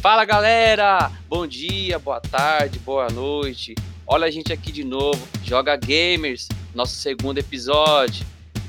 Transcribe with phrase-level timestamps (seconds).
[0.00, 1.12] Fala galera!
[1.28, 3.74] Bom dia, boa tarde, boa noite.
[4.06, 8.24] Olha a gente aqui de novo, Joga Gamers, nosso segundo episódio.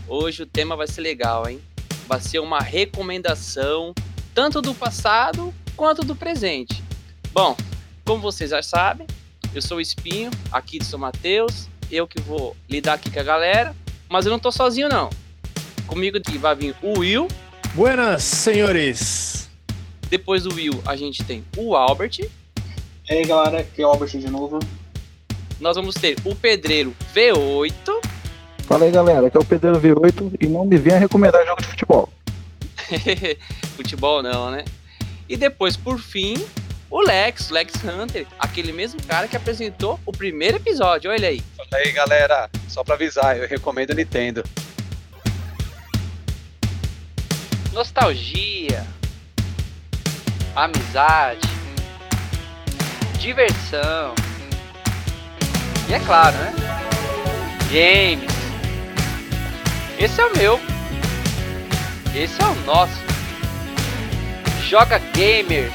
[0.10, 1.62] Hoje o tema vai ser legal, hein?
[2.06, 3.96] Vai ser uma recomendação
[4.36, 6.84] tanto do passado quanto do presente.
[7.32, 7.56] Bom,
[8.06, 9.08] como vocês já sabem,
[9.56, 13.24] eu sou o Espinho, aqui de São Mateus, eu que vou lidar aqui com a
[13.24, 13.74] galera,
[14.10, 15.10] mas eu não tô sozinho não.
[15.88, 17.30] Comigo vai vir o Will.
[17.74, 19.31] Buenas, senhores!
[20.12, 22.20] Depois do Will, a gente tem o Albert.
[22.20, 22.30] E
[23.10, 24.60] aí, galera, aqui é o Albert de novo.
[25.58, 27.72] Nós vamos ter o Pedreiro V8.
[28.64, 31.68] Fala aí, galera, aqui é o Pedreiro V8 e não me venha recomendar jogo de
[31.70, 32.10] futebol.
[33.78, 34.66] futebol não, né?
[35.30, 36.34] E depois, por fim,
[36.90, 41.42] o Lex, Lex Hunter, aquele mesmo cara que apresentou o primeiro episódio, olha aí.
[41.56, 44.44] Fala aí, galera, só pra avisar, eu recomendo Nintendo.
[47.72, 48.86] Nostalgia,
[50.56, 51.48] amizade,
[53.20, 54.14] diversão.
[55.90, 56.54] E é claro, né?
[57.72, 58.32] Games.
[60.00, 60.60] Esse é o meu.
[62.16, 62.94] Esse é o nosso.
[64.68, 65.74] Joga Gamers.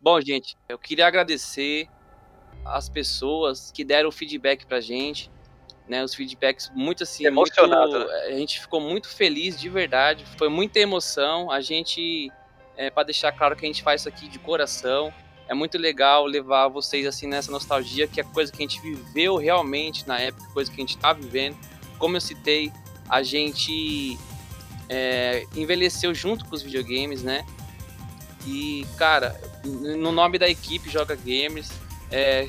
[0.00, 1.88] Bom, gente, eu queria agradecer
[2.64, 5.30] as pessoas que deram feedback pra gente,
[5.88, 6.02] né?
[6.02, 7.98] Os feedbacks muito assim, emocionado.
[7.98, 11.50] Muito, a gente ficou muito feliz de verdade, foi muita emoção.
[11.50, 12.30] A gente,
[12.76, 15.12] é, para deixar claro que a gente faz isso aqui de coração,
[15.48, 19.36] é muito legal levar vocês assim nessa nostalgia, que é coisa que a gente viveu
[19.36, 21.56] realmente na época, coisa que a gente tá vivendo.
[21.98, 22.72] Como eu citei,
[23.08, 24.18] a gente
[24.88, 27.44] é, envelheceu junto com os videogames, né?
[28.46, 31.70] E, cara, no nome da equipe Joga Gamers,
[32.10, 32.46] é,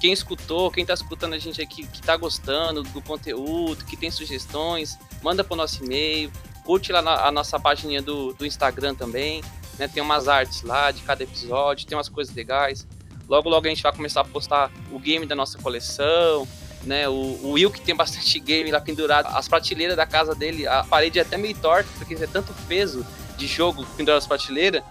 [0.00, 4.10] quem escutou, quem tá escutando a gente aqui, que tá gostando do conteúdo, que tem
[4.10, 6.30] sugestões, manda pro nosso e-mail,
[6.64, 9.42] curte lá na, a nossa página do, do Instagram também,
[9.78, 9.88] né?
[9.88, 12.86] Tem umas artes lá de cada episódio, tem umas coisas legais.
[13.28, 16.46] Logo, logo a gente vai começar a postar o game da nossa coleção,
[16.82, 17.08] né?
[17.08, 20.84] O, o Will que tem bastante game lá pendurado, as prateleiras da casa dele, a
[20.84, 23.06] parede é até meio torta, porque é tanto peso
[23.36, 24.82] de jogo pendurado nas prateleiras.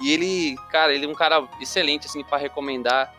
[0.00, 3.12] E ele, cara, ele é um cara excelente, assim, para recomendar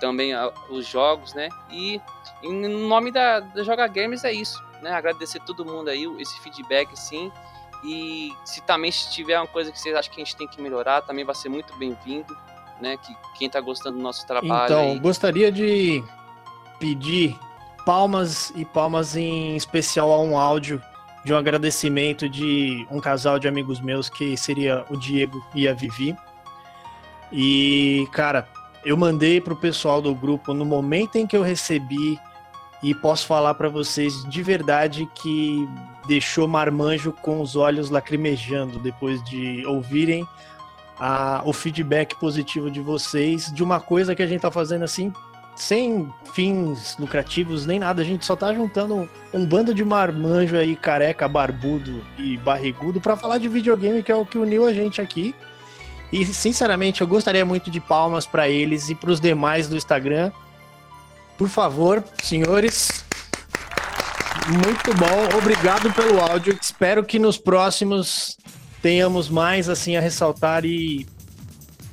[0.00, 0.32] também
[0.68, 1.48] os jogos, né?
[1.70, 2.00] E
[2.42, 4.90] em nome da, da Joga Games é isso, né?
[4.92, 7.30] Agradecer todo mundo aí, esse feedback, assim.
[7.84, 11.02] E se também tiver uma coisa que vocês acham que a gente tem que melhorar,
[11.02, 12.36] também vai ser muito bem-vindo,
[12.80, 12.96] né?
[12.96, 14.64] Que quem tá gostando do nosso trabalho.
[14.64, 14.98] Então, aí...
[14.98, 16.02] gostaria de
[16.78, 17.38] pedir
[17.84, 20.82] palmas e palmas em especial a um áudio
[21.24, 25.74] de um agradecimento de um casal de amigos meus que seria o Diego e a
[25.74, 26.16] Vivi.
[27.32, 28.48] E, cara,
[28.84, 32.18] eu mandei pro pessoal do grupo no momento em que eu recebi
[32.82, 35.68] e posso falar para vocês de verdade que
[36.06, 40.26] deixou marmanjo com os olhos lacrimejando depois de ouvirem
[40.98, 45.12] a, o feedback positivo de vocês de uma coisa que a gente tá fazendo assim
[45.60, 50.74] sem fins lucrativos nem nada, a gente só tá juntando um bando de marmanjo aí,
[50.74, 55.02] careca, barbudo e barrigudo para falar de videogame, que é o que uniu a gente
[55.02, 55.34] aqui.
[56.12, 60.32] E sinceramente, eu gostaria muito de palmas para eles e para os demais do Instagram.
[61.38, 63.04] Por favor, senhores.
[64.48, 66.58] Muito bom, obrigado pelo áudio.
[66.60, 68.36] Espero que nos próximos
[68.82, 71.06] tenhamos mais assim a ressaltar e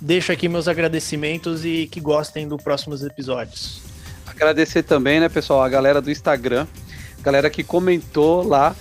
[0.01, 3.81] deixo aqui meus agradecimentos e que gostem dos próximos episódios.
[4.25, 6.67] Agradecer também, né, pessoal, a galera do Instagram,
[7.21, 8.75] galera que comentou lá,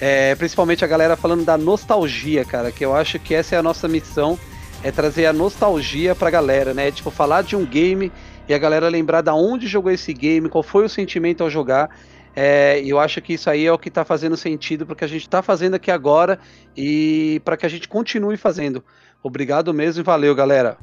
[0.00, 3.62] é, principalmente a galera falando da nostalgia, cara, que eu acho que essa é a
[3.62, 4.38] nossa missão
[4.84, 6.92] é trazer a nostalgia pra galera, né?
[6.92, 8.12] Tipo, falar de um game
[8.46, 11.88] e a galera lembrar da onde jogou esse game, qual foi o sentimento ao jogar.
[12.36, 15.08] É, eu acho que isso aí é o que está fazendo sentido para que a
[15.08, 16.38] gente está fazendo aqui agora
[16.76, 18.84] e para que a gente continue fazendo.
[19.22, 20.76] Obrigado mesmo e valeu, galera.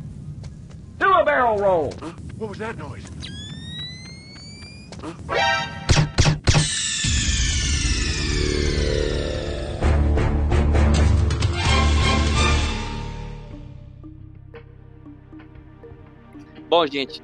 [0.98, 1.90] Do a barrel roll.
[2.40, 3.06] What was that noise?
[16.72, 17.22] Bom, gente,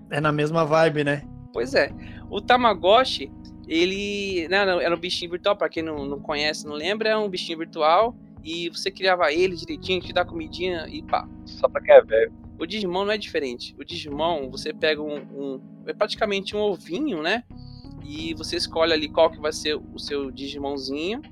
[0.09, 1.25] É na mesma vibe, né?
[1.53, 1.91] Pois é.
[2.31, 3.33] O Tamagotchi,
[3.67, 4.49] ele.
[4.49, 7.29] Não, não, era um bichinho virtual, pra quem não, não conhece, não lembra, é um
[7.29, 8.17] bichinho virtual.
[8.45, 11.29] E você criava ele direitinho, te dá comidinha e pá.
[11.45, 12.33] Só pra quem é velho.
[12.59, 13.75] O Digimon não é diferente.
[13.79, 17.45] O Digimon, você pega um, um- É praticamente um ovinho, né?
[18.05, 21.23] E você escolhe ali qual que vai ser o seu Digimonzinho.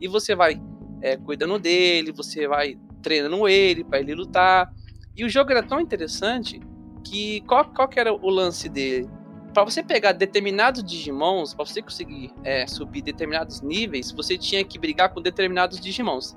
[0.00, 0.60] E você vai
[1.00, 4.68] é, cuidando dele, você vai treinando ele para ele lutar.
[5.16, 6.60] E o jogo era tão interessante
[7.04, 9.08] que qual, qual que era o lance dele?
[9.56, 14.78] Para você pegar determinados Digimons, para você conseguir é, subir determinados níveis, você tinha que
[14.78, 16.36] brigar com determinados Digimons.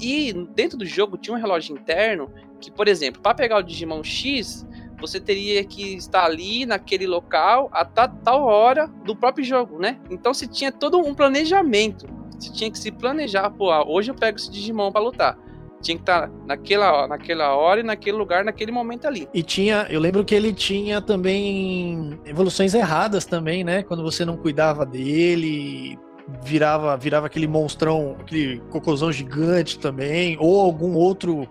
[0.00, 4.02] E dentro do jogo tinha um relógio interno que, por exemplo, para pegar o Digimon
[4.02, 4.66] X,
[4.98, 10.00] você teria que estar ali naquele local a ta- tal hora do próprio jogo, né?
[10.08, 12.06] Então você tinha todo um planejamento.
[12.30, 15.38] Você tinha que se planejar, pô, ah, hoje eu pego esse Digimon para lutar.
[15.84, 19.28] Tinha que estar naquela, naquela hora e naquele lugar, naquele momento ali.
[19.34, 23.82] E tinha, eu lembro que ele tinha também evoluções erradas também, né?
[23.82, 25.98] Quando você não cuidava dele,
[26.42, 31.46] virava, virava aquele monstrão, aquele cocôzão gigante também, ou algum outro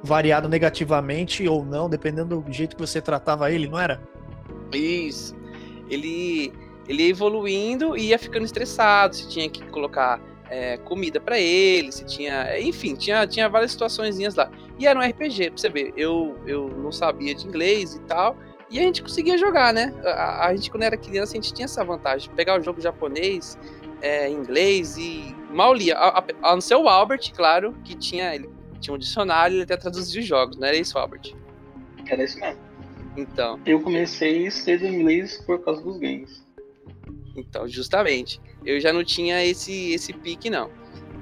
[0.00, 4.00] variado negativamente ou não, dependendo do jeito que você tratava ele, não era?
[4.72, 5.34] Isso.
[5.90, 6.52] Ele,
[6.88, 9.16] ele ia evoluindo e ia ficando estressado.
[9.16, 10.20] Você tinha que colocar
[10.52, 12.60] é, comida pra ele, você tinha.
[12.60, 14.50] Enfim, tinha, tinha várias situaçõezinhas lá.
[14.78, 15.94] E era um RPG, pra você ver.
[15.96, 18.36] Eu, eu não sabia de inglês e tal.
[18.70, 19.94] E a gente conseguia jogar, né?
[20.04, 22.28] A, a gente, quando era criança, a gente tinha essa vantagem.
[22.28, 23.58] de Pegar o jogo japonês,
[24.02, 25.96] é, inglês e mal lia.
[25.96, 29.56] A, a, a não ser o Albert, claro, que tinha, ele tinha um dicionário e
[29.56, 31.34] ele até traduzia os jogos, não era isso, Albert?
[32.06, 32.60] Era isso mesmo.
[33.16, 33.58] Então.
[33.64, 36.44] Eu comecei cedo em inglês por causa dos games.
[37.36, 40.70] Então, justamente, eu já não tinha esse esse pique não.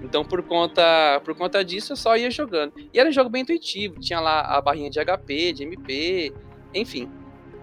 [0.03, 2.73] Então, por conta por conta disso, eu só ia jogando.
[2.93, 6.33] E era um jogo bem intuitivo, tinha lá a barrinha de HP, de MP,
[6.75, 7.09] enfim.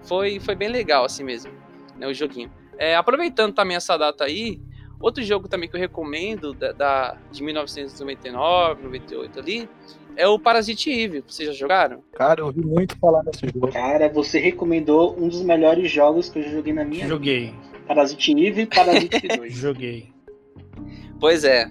[0.04, 1.52] Foi foi bem legal assim mesmo,
[1.96, 2.50] né, o joguinho.
[2.78, 4.60] É, aproveitando também essa data aí,
[5.00, 9.68] outro jogo também que eu recomendo da, da de 1999, 98 ali,
[10.18, 11.22] é o Parasite Eve.
[11.26, 12.02] Vocês já jogaram?
[12.12, 13.72] Cara, eu ouvi muito falar nesse jogo.
[13.72, 17.14] Cara, você recomendou um dos melhores jogos que eu já joguei na minha vida.
[17.88, 19.52] Parasite Eve e Parasite 2.
[19.54, 20.12] joguei.
[21.18, 21.70] Pois é.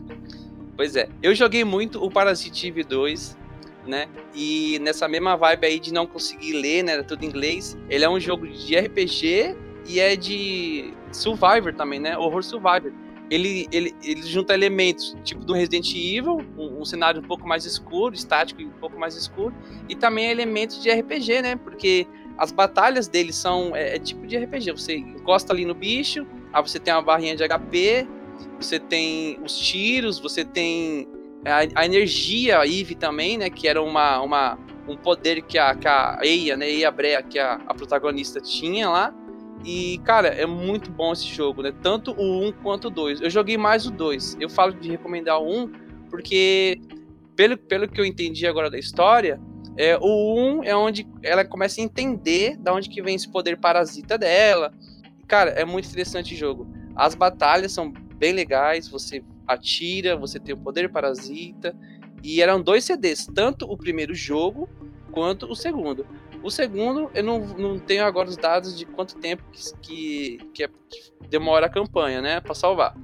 [0.76, 1.08] Pois é.
[1.24, 3.38] Eu joguei muito o Parasite Eve 2,
[3.88, 4.08] né?
[4.36, 6.94] E nessa mesma vibe aí de não conseguir ler, né?
[6.94, 7.78] Era tudo em inglês.
[7.90, 9.56] Ele é um jogo de RPG
[9.88, 12.18] e é de Survivor também, né?
[12.18, 12.92] Horror Survivor.
[13.30, 17.66] Ele, ele, ele junta elementos tipo do Resident Evil, um, um cenário um pouco mais
[17.66, 19.54] escuro, estático e um pouco mais escuro,
[19.90, 21.56] e também elementos de RPG, né?
[21.58, 24.72] Porque as batalhas dele são é, é tipo de RPG.
[24.72, 28.08] Você encosta ali no bicho, aí você tem uma barrinha de HP,
[28.60, 31.08] você tem os tiros, você tem
[31.46, 33.50] a, a energia, a Eve também, né?
[33.50, 36.70] Que era uma, uma, um poder que a, que a Eia, né?
[36.70, 39.14] Eia Brea, que a, a protagonista tinha lá.
[39.66, 41.74] E, cara, é muito bom esse jogo, né?
[41.82, 43.22] Tanto o 1 quanto o 2.
[43.22, 44.38] Eu joguei mais o 2.
[44.40, 45.72] Eu falo de recomendar o 1
[46.10, 46.80] porque,
[47.36, 49.42] pelo, pelo que eu entendi agora da história,
[49.78, 53.58] é, o 1 é onde ela começa a entender da onde que vem esse poder
[53.58, 54.74] parasita dela.
[55.28, 56.68] Cara, é muito interessante o jogo.
[56.96, 61.76] As batalhas são bem legais, você atira, você tem o poder parasita.
[62.24, 64.68] E eram dois CDs, tanto o primeiro jogo
[65.12, 66.06] quanto o segundo.
[66.44, 70.64] O segundo, eu não, não tenho agora os dados de quanto tempo que, que, que,
[70.64, 72.96] é- que demora a campanha, né, pra salvar.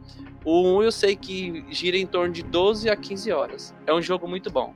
[0.46, 3.74] O 1 eu sei que gira em torno de 12 a 15 horas.
[3.86, 4.74] É um jogo muito bom.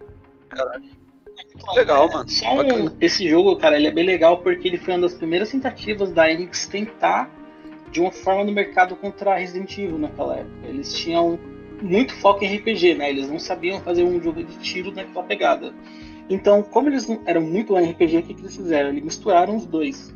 [1.75, 2.29] Legal, mano.
[2.29, 2.45] Só
[2.85, 6.11] um- esse jogo, cara, ele é bem legal porque ele foi uma das primeiras tentativas
[6.11, 7.29] da Enix tentar
[7.91, 10.67] de uma forma no mercado contra Resident Evil naquela época.
[10.67, 11.39] Eles tinham
[11.81, 13.09] muito foco em RPG, né?
[13.09, 15.73] Eles não sabiam fazer um jogo de tiro naquela pegada.
[16.29, 18.89] Então, como eles não- eram muito RPG, o que, que eles fizeram?
[18.89, 20.13] Eles misturaram os dois.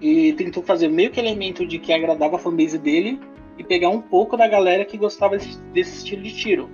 [0.00, 3.18] E tentou fazer meio que elemento de que agradava a fanbase dele
[3.56, 6.70] e pegar um pouco da galera que gostava desse, desse estilo de tiro.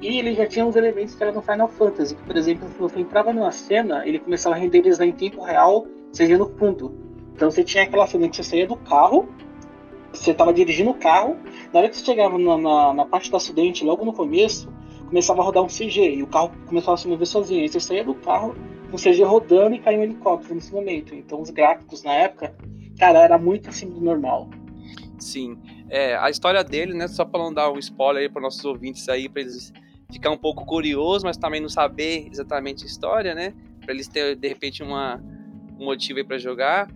[0.00, 2.14] E ele já tinha uns elementos que eram no Final Fantasy.
[2.14, 6.38] Por exemplo, se você entrava numa cena, ele começava a renderizar em tempo real, seja
[6.38, 6.94] no fundo.
[7.34, 9.28] Então você tinha aquela cena que você saía do carro,
[10.12, 11.36] você estava dirigindo o carro,
[11.72, 14.72] na hora que você chegava na, na, na, parte do acidente, logo no começo,
[15.06, 17.62] começava a rodar um CG e o carro começava a se mover sozinho.
[17.62, 18.54] Aí você saía do carro,
[18.92, 21.14] o CG rodando e caiu um helicóptero nesse momento.
[21.14, 22.54] Então os gráficos na época,
[22.98, 24.48] cara, era muito acima do normal.
[25.18, 25.58] Sim.
[25.90, 27.08] É, a história dele, né?
[27.08, 29.72] Só para não dar um spoiler aí para nossos ouvintes aí, para eles
[30.10, 33.52] ficar um pouco curiosos, mas também não saber exatamente a história, né?
[33.80, 35.22] Para eles terem de repente uma,
[35.78, 36.88] um motivo aí para jogar.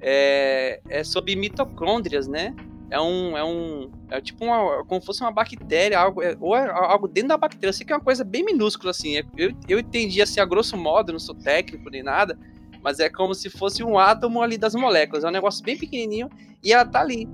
[0.00, 2.54] É, é sobre mitocôndrias, né?
[2.90, 6.68] É um, é um, é tipo uma, como fosse uma bactéria, algo, é, ou é
[6.70, 7.68] algo dentro da bactéria.
[7.68, 9.18] Eu sei que é uma coisa bem minúscula assim.
[9.18, 12.38] É, eu, eu entendi assim a grosso modo, não sou técnico nem nada,
[12.82, 15.24] mas é como se fosse um átomo ali das moléculas.
[15.24, 16.30] É um negócio bem pequenininho
[16.62, 17.28] e ela tá ali.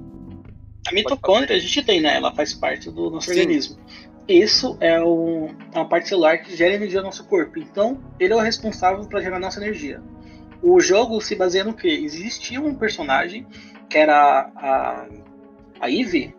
[0.89, 2.17] A mitocôndria a gente tem, né?
[2.17, 3.41] Ela faz parte do nosso Sim.
[3.41, 3.77] organismo.
[4.29, 7.59] Isso é, o, é uma parte celular que gera energia no nosso corpo.
[7.59, 10.03] Então, ele é o responsável para gerar nossa energia.
[10.63, 11.89] O jogo se baseia no que?
[11.89, 13.47] Existia um personagem
[13.89, 15.07] que era a,
[15.81, 16.35] a Eve,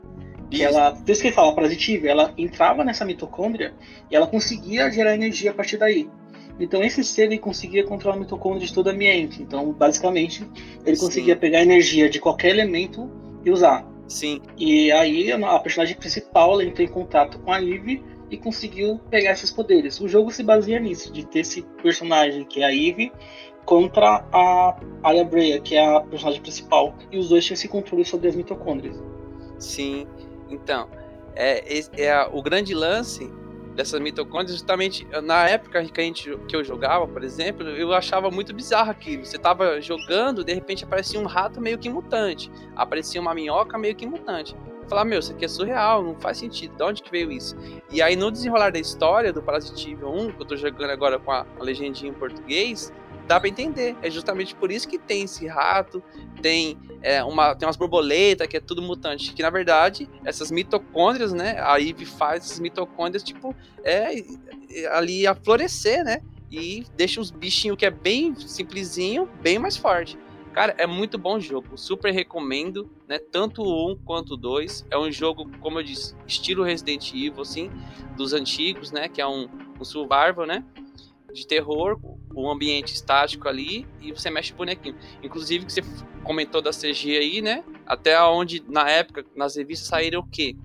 [0.49, 3.73] que ela, por isso que ele fala parasitiva, ela entrava nessa mitocôndria
[4.09, 6.09] e ela conseguia gerar energia a partir daí.
[6.59, 9.41] Então esse ser ele conseguia controlar a mitocôndria de todo o ambiente.
[9.41, 10.45] Então, basicamente,
[10.85, 11.05] ele Sim.
[11.05, 13.09] conseguia pegar energia de qualquer elemento
[13.45, 13.85] e usar.
[14.07, 14.41] Sim.
[14.57, 19.51] E aí a personagem principal entrou em contato com a Eve e conseguiu pegar esses
[19.51, 19.99] poderes.
[19.99, 23.11] O jogo se baseia nisso, de ter esse personagem que é a Eve
[23.65, 26.95] contra a Aya Brea, que é a personagem principal.
[27.11, 29.01] E os dois tinham esse controle sobre as mitocôndrias.
[29.59, 30.07] Sim,
[30.49, 30.87] então,
[31.35, 31.63] é,
[31.97, 33.29] é o grande lance
[33.77, 38.31] dessas mitocôndrias, justamente na época que, a gente, que eu jogava, por exemplo, eu achava
[38.31, 39.23] muito bizarro aquilo.
[39.23, 43.95] Você tava jogando, de repente aparecia um rato meio que mutante, aparecia uma minhoca meio
[43.95, 44.55] que mutante.
[44.81, 47.55] Eu falava, meu, isso aqui é surreal, não faz sentido, de onde que veio isso?
[47.91, 51.31] E aí no desenrolar da história do Parasite 1, que eu tô jogando agora com
[51.31, 52.91] a legendinha em português,
[53.27, 53.95] dá para entender.
[54.01, 56.01] É justamente por isso que tem esse rato,
[56.41, 59.33] tem é, uma, tem umas borboletas, que é tudo mutante.
[59.33, 61.59] Que na verdade, essas mitocôndrias, né?
[61.59, 64.19] A faz essas mitocôndrias, tipo, é,
[64.71, 66.21] é ali a florescer, né?
[66.49, 70.17] E deixa os bichinhos que é bem simplesinho, bem mais forte.
[70.53, 71.77] Cara, é muito bom jogo.
[71.77, 73.19] Super recomendo, né?
[73.19, 74.87] Tanto o 1 quanto o 2.
[74.89, 77.69] É um jogo, como eu disse, estilo Resident Evil, assim,
[78.15, 79.07] dos antigos, né?
[79.07, 79.47] Que é um,
[79.79, 80.63] um survival, né?
[81.37, 81.99] de terror,
[82.43, 84.95] um ambiente estático ali e você mexe o bonequinho.
[85.23, 85.81] Inclusive que você
[86.23, 87.63] comentou da CG aí, né?
[87.85, 90.55] Até onde na época nas revistas saíram o quê?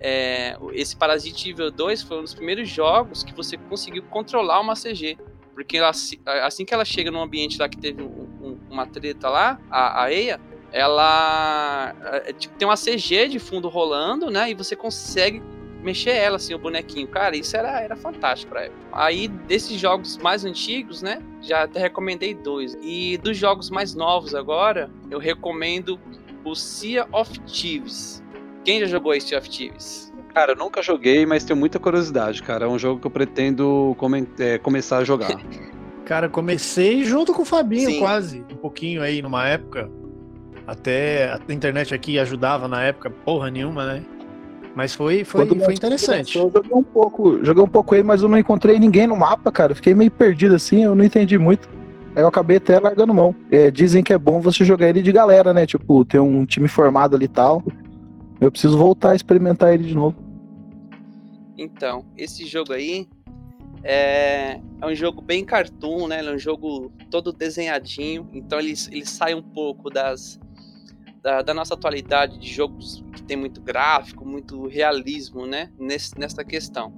[0.00, 4.74] É, esse Parasite Evil 2 foi um dos primeiros jogos que você conseguiu controlar uma
[4.74, 5.16] CG.
[5.54, 9.28] Porque ela, assim que ela chega num ambiente lá que teve um, um, uma treta
[9.28, 10.40] lá, a, a Eia,
[10.72, 11.94] ela
[12.26, 14.50] é, tipo, tem uma CG de fundo rolando, né?
[14.50, 15.40] E você consegue
[15.84, 17.06] mexer ela, assim, o bonequinho.
[17.06, 18.78] Cara, isso era, era fantástico pra época.
[18.92, 21.22] Aí, desses jogos mais antigos, né?
[21.40, 22.76] Já até recomendei dois.
[22.82, 26.00] E dos jogos mais novos agora, eu recomendo
[26.44, 28.22] o Sea of Thieves.
[28.64, 30.12] Quem já jogou esse Sea of Thieves?
[30.32, 32.64] Cara, eu nunca joguei, mas tenho muita curiosidade, cara.
[32.64, 35.30] É um jogo que eu pretendo come é, começar a jogar.
[36.04, 37.98] cara, comecei junto com o Fabinho, Sim.
[38.00, 38.44] quase.
[38.50, 39.88] Um pouquinho aí, numa época.
[40.66, 44.04] Até a internet aqui ajudava na época, porra nenhuma, né?
[44.74, 46.36] Mas foi, foi, foi interessante.
[46.36, 49.52] Eu joguei um pouco, joguei um pouco ele, mas eu não encontrei ninguém no mapa,
[49.52, 49.74] cara.
[49.74, 51.68] Fiquei meio perdido assim, eu não entendi muito.
[52.16, 53.34] Aí eu acabei até largando mão.
[53.50, 55.66] É, dizem que é bom você jogar ele de galera, né?
[55.66, 57.62] Tipo, ter um time formado ali e tal.
[58.40, 60.16] Eu preciso voltar a experimentar ele de novo.
[61.56, 63.08] Então, esse jogo aí
[63.84, 66.18] é, é um jogo bem cartoon, né?
[66.18, 68.28] Ele é um jogo todo desenhadinho.
[68.32, 70.40] Então ele, ele sai um pouco das,
[71.24, 75.72] da, da, nossa atualidade de jogos que tem muito gráfico, muito realismo, né?
[75.78, 76.92] Nesse, nessa questão.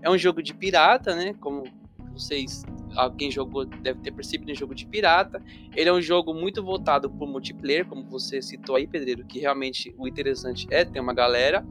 [0.00, 1.34] É um jogo de pirata, né?
[1.38, 1.64] Como
[2.10, 2.64] vocês,
[2.96, 5.42] alguém jogou, deve ter percebido, um jogo de pirata.
[5.76, 9.38] Ele é um jogo muito voltado para o multiplayer, como você citou aí, Pedreiro, que
[9.38, 11.62] realmente o interessante é ter uma galera.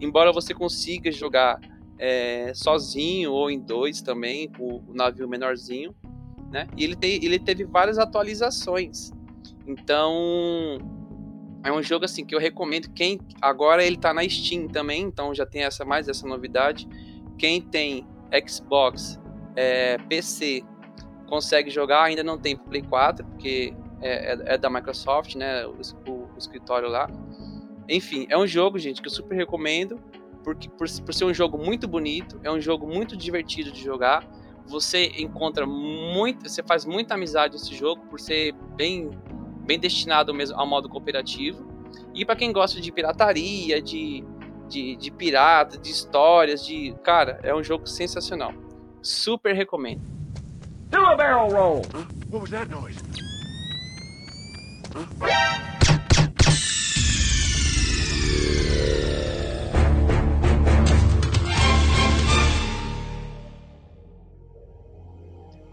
[0.00, 1.60] Embora você consiga jogar
[2.00, 5.94] é, sozinho ou em dois também, com o navio menorzinho,
[6.50, 6.66] né?
[6.76, 9.12] E ele, tem, ele teve várias atualizações.
[9.66, 10.78] Então,
[11.64, 15.34] é um jogo assim que eu recomendo quem agora ele tá na Steam também, então
[15.34, 16.86] já tem essa mais essa novidade.
[17.38, 18.06] Quem tem
[18.46, 19.18] Xbox,
[19.56, 20.62] é, PC
[21.26, 25.80] consegue jogar, ainda não tem Play 4 porque é, é, é da Microsoft, né, o,
[26.06, 27.08] o, o, escritório lá.
[27.88, 29.98] Enfim, é um jogo, gente, que eu super recomendo
[30.44, 34.22] porque por, por ser um jogo muito bonito, é um jogo muito divertido de jogar.
[34.66, 39.10] Você encontra muito, você faz muita amizade nesse jogo por ser bem
[39.64, 41.66] bem destinado mesmo ao modo cooperativo.
[42.14, 44.24] E para quem gosta de pirataria, de,
[44.68, 46.94] de, de pirata, de histórias, de.
[47.02, 48.52] Cara, é um jogo sensacional.
[49.02, 50.02] Super recomendo.
[50.90, 51.82] Do a barrel roll.
[52.30, 52.98] What was that noise?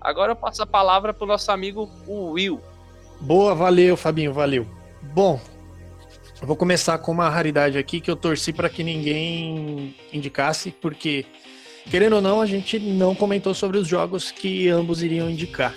[0.01, 2.59] Agora eu passo a palavra pro nosso amigo o Will.
[3.21, 4.65] Boa, valeu, Fabinho, valeu.
[5.13, 5.39] Bom,
[6.41, 11.23] eu vou começar com uma raridade aqui que eu torci para que ninguém indicasse, porque,
[11.89, 15.75] querendo ou não, a gente não comentou sobre os jogos que ambos iriam indicar.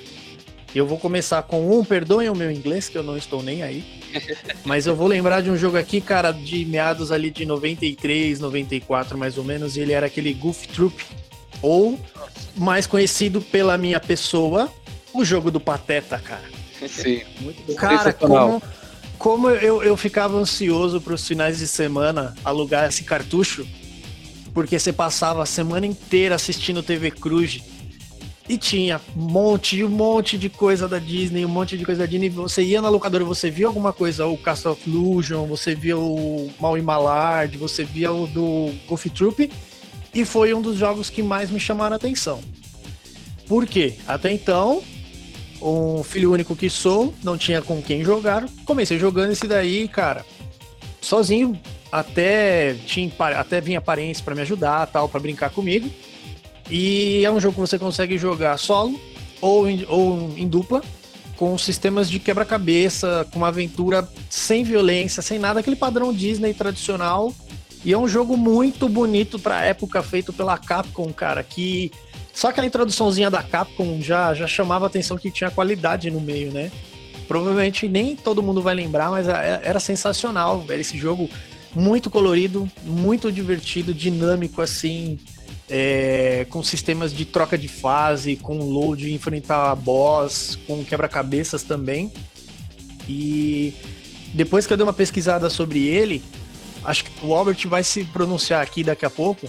[0.75, 3.85] Eu vou começar com um, perdoem o meu inglês, que eu não estou nem aí.
[4.65, 9.19] Mas eu vou lembrar de um jogo aqui, cara, de meados ali de 93, 94
[9.19, 11.05] mais ou menos, e ele era aquele Goof Troop,
[11.61, 12.01] ou
[12.57, 14.73] mais conhecido pela minha pessoa,
[15.13, 16.64] o jogo do Pateta, cara.
[16.89, 17.23] Sim.
[17.77, 18.61] Cara, Sensacional.
[18.61, 18.63] como,
[19.19, 23.67] como eu, eu ficava ansioso para os finais de semana alugar esse cartucho,
[24.53, 27.63] porque você passava a semana inteira assistindo TV Cruz
[28.49, 32.07] e tinha um monte, um monte de coisa da Disney, um monte de coisa da
[32.07, 32.29] Disney.
[32.29, 36.51] Você ia na locadora, você via alguma coisa, o Castle of Illusion, você via o
[36.61, 39.51] Mal Malard, você via o do Golf Troop,
[40.15, 42.41] e foi um dos jogos que mais me chamaram a atenção.
[43.49, 43.95] Por quê?
[44.07, 44.83] Até então,
[45.65, 48.47] um filho único que sou, não tinha com quem jogar.
[48.67, 50.25] Comecei jogando esse daí, cara,
[51.01, 51.59] sozinho.
[51.91, 55.89] Até tinha até vinha parentes pra me ajudar, tal, para brincar comigo.
[56.71, 59.01] E é um jogo que você consegue jogar solo
[59.41, 60.83] ou em, ou em dupla,
[61.37, 67.33] com sistemas de quebra-cabeça, com uma aventura sem violência, sem nada, aquele padrão Disney tradicional.
[67.85, 71.93] E é um jogo muito bonito pra época, feito pela Capcom, cara, que
[72.35, 76.53] só aquela introduçãozinha da Capcom já, já chamava a atenção que tinha qualidade no meio,
[76.53, 76.71] né?
[77.29, 80.65] Provavelmente nem todo mundo vai lembrar, mas é- era sensacional.
[80.69, 81.31] Era esse jogo
[81.75, 85.19] muito colorido, muito divertido, dinâmico assim,
[85.69, 92.13] é, com sistemas de troca de fase, com load, enfrentar boss, com quebra-cabeças também.
[93.09, 93.75] E
[94.35, 96.23] depois que eu dei uma pesquisada sobre ele,
[96.85, 99.49] acho que o Albert vai se pronunciar aqui daqui a pouco.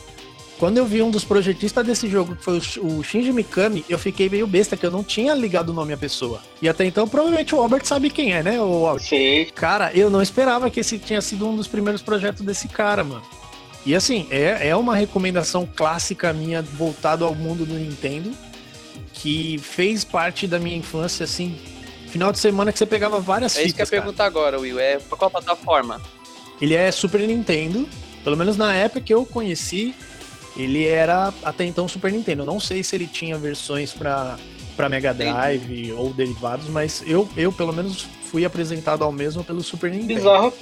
[0.57, 3.83] Quando eu vi um dos projetistas desse jogo, que foi o Sh- o Shinji Mikami,
[3.89, 6.41] eu fiquei meio besta, que eu não tinha ligado o nome à pessoa.
[6.61, 9.03] E até então, provavelmente o Albert sabe quem é, né, o Albert?
[9.05, 9.45] Sei.
[9.47, 13.21] Cara, eu não esperava que esse tinha sido um dos primeiros projetos desse cara, mano.
[13.85, 18.31] E assim, é, é uma recomendação clássica minha voltado ao mundo do Nintendo,
[19.13, 21.57] que fez parte da minha infância, assim.
[22.07, 24.57] Final de semana que você pegava várias É isso que eu ia fitas, perguntar agora,
[24.57, 24.79] Will.
[24.79, 26.01] É pra qual plataforma?
[26.61, 27.87] Ele é Super Nintendo,
[28.23, 29.93] pelo menos na época que eu conheci,
[30.55, 32.43] ele era até então Super Nintendo.
[32.43, 34.37] Eu não sei se ele tinha versões pra
[34.75, 39.63] para Mega Drive ou derivados, mas eu, eu pelo menos fui apresentado ao mesmo pelo
[39.63, 40.15] Super Nintendo.
[40.15, 40.53] Bizarro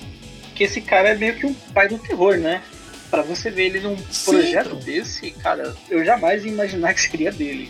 [0.54, 2.62] que esse cara é meio que um pai do terror, né?
[3.10, 4.80] Pra você ver ele num Sim, projeto então.
[4.80, 7.70] desse, cara, eu jamais ia imaginar que seria dele.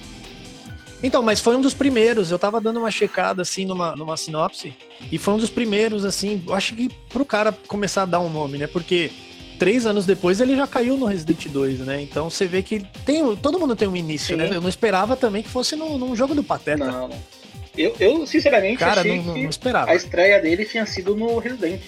[1.02, 2.32] Então, mas foi um dos primeiros.
[2.32, 4.74] Eu tava dando uma checada assim numa, numa sinopse.
[5.12, 6.42] E foi um dos primeiros, assim.
[6.48, 8.68] Eu acho que pro cara começar a dar um nome, né?
[8.68, 9.12] Porque
[9.58, 12.02] três anos depois ele já caiu no Resident 2, né?
[12.02, 14.42] Então você vê que tem, todo mundo tem um início, Sim.
[14.42, 14.50] né?
[14.52, 16.86] Eu não esperava também que fosse num, num jogo do Pateta.
[16.86, 17.18] Não, não.
[17.78, 19.90] Eu, eu sinceramente, Cara, achei não, não- que não esperava.
[19.92, 21.82] a estreia dele tinha sido no Resident.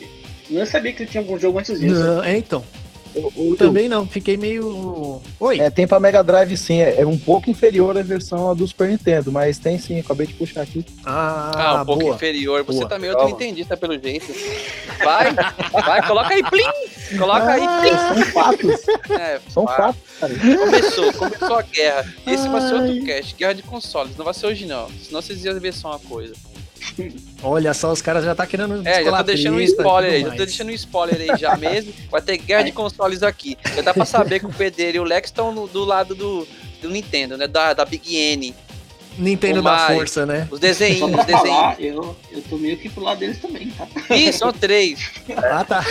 [0.49, 1.93] Não sabia que ele tinha algum jogo antes disso.
[1.95, 2.63] Não, é, então.
[3.15, 4.05] O- o- Também não.
[4.05, 5.21] Fiquei meio.
[5.39, 5.59] Oi.
[5.61, 8.89] É, tem pra Mega Drive sim, é, é um pouco inferior à versão do Super
[8.89, 10.85] Nintendo, mas tem sim, acabei de puxar aqui.
[11.05, 12.15] Ah, Ah, um pouco boa.
[12.15, 12.63] inferior.
[12.65, 12.89] Você Boa.
[12.89, 14.33] tá meio outro entendista pelo jeito.
[15.01, 15.33] Vai,
[15.71, 16.63] vai, coloca aí, plim!
[17.17, 18.23] Coloca aí, Ah, plim!
[18.23, 18.81] são fatos,
[19.19, 19.77] É, são vai.
[19.77, 20.33] fatos, cara.
[20.35, 22.13] Começou, começou a guerra.
[22.25, 22.89] Esse vai ser Ai.
[22.89, 24.17] outro cast, guerra de consoles.
[24.17, 24.87] Não vai ser hoje, não.
[25.03, 26.33] Senão vocês iam ver só uma coisa.
[27.43, 28.73] Olha só, os caras já tá querendo.
[28.73, 30.19] É, já tô descolar deixando um spoiler aí.
[30.21, 30.45] Já tô mais.
[30.45, 31.93] deixando um spoiler aí já mesmo.
[32.09, 33.57] Vai ter guerra de consoles aqui.
[33.75, 36.47] Já dá pra saber que o Pedro e o Lex estão do lado do,
[36.81, 37.47] do Nintendo, né?
[37.47, 38.55] Da, da Big N.
[39.17, 39.95] Nintendo o da Mario.
[39.97, 40.33] força, né?
[40.35, 41.25] Os Só pra os desenhinhos.
[41.25, 43.87] falar, eu, eu tô meio que pro lado deles também, tá?
[44.15, 45.11] Ih, são três.
[45.37, 45.85] Ah, tá.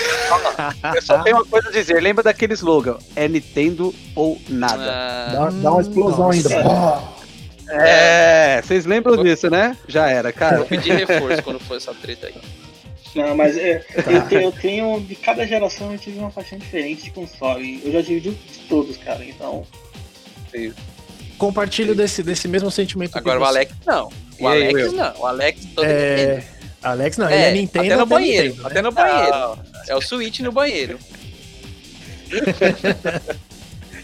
[0.95, 2.01] Eu só tenho uma coisa a dizer.
[2.03, 2.99] Lembra daquele slogan?
[3.17, 4.83] É Nintendo ou nada.
[4.93, 6.57] Ah, Dá, dá uma explosão Nossa.
[6.59, 7.15] ainda.
[7.69, 9.77] É, vocês lembram disso, né?
[9.89, 10.65] Já era, vou cara.
[10.65, 12.35] pedir reforço quando for essa treta aí.
[13.15, 14.11] Não, mas é, Tá.
[14.11, 15.01] eu, tenho, eu tenho.
[15.01, 17.81] De cada geração eu tive uma paixão diferente de console.
[17.85, 19.25] Eu já tive de, de todos, cara.
[19.25, 19.65] Então.
[21.39, 23.45] Compartilho desse, desse mesmo sentimento que Agora o.
[23.45, 24.11] Alex não.
[24.39, 24.93] O aí, Alex Will?
[24.93, 25.21] não.
[25.21, 26.55] O Alex todo É, Nintendo.
[26.83, 28.49] Alex não, ele é Nintendo até no banheiro.
[28.49, 28.69] Nintendo, né?
[28.71, 29.59] até no banheiro.
[29.89, 30.99] É o Switch no banheiro.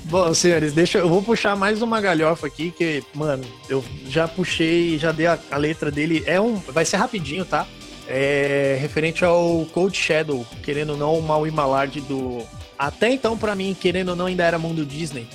[0.05, 4.99] Bom, senhores, deixa eu vou puxar mais uma galhofa aqui que, mano, eu já puxei,
[4.99, 6.25] já dei a, a letra dele.
[6.27, 7.67] É um, vai ser rapidinho, tá?
[8.09, 12.45] É referente ao Cold Shadow, querendo ou não, o mal Malard do
[12.81, 15.29] até então, pra mim, querendo ou não, ainda era mundo Disney.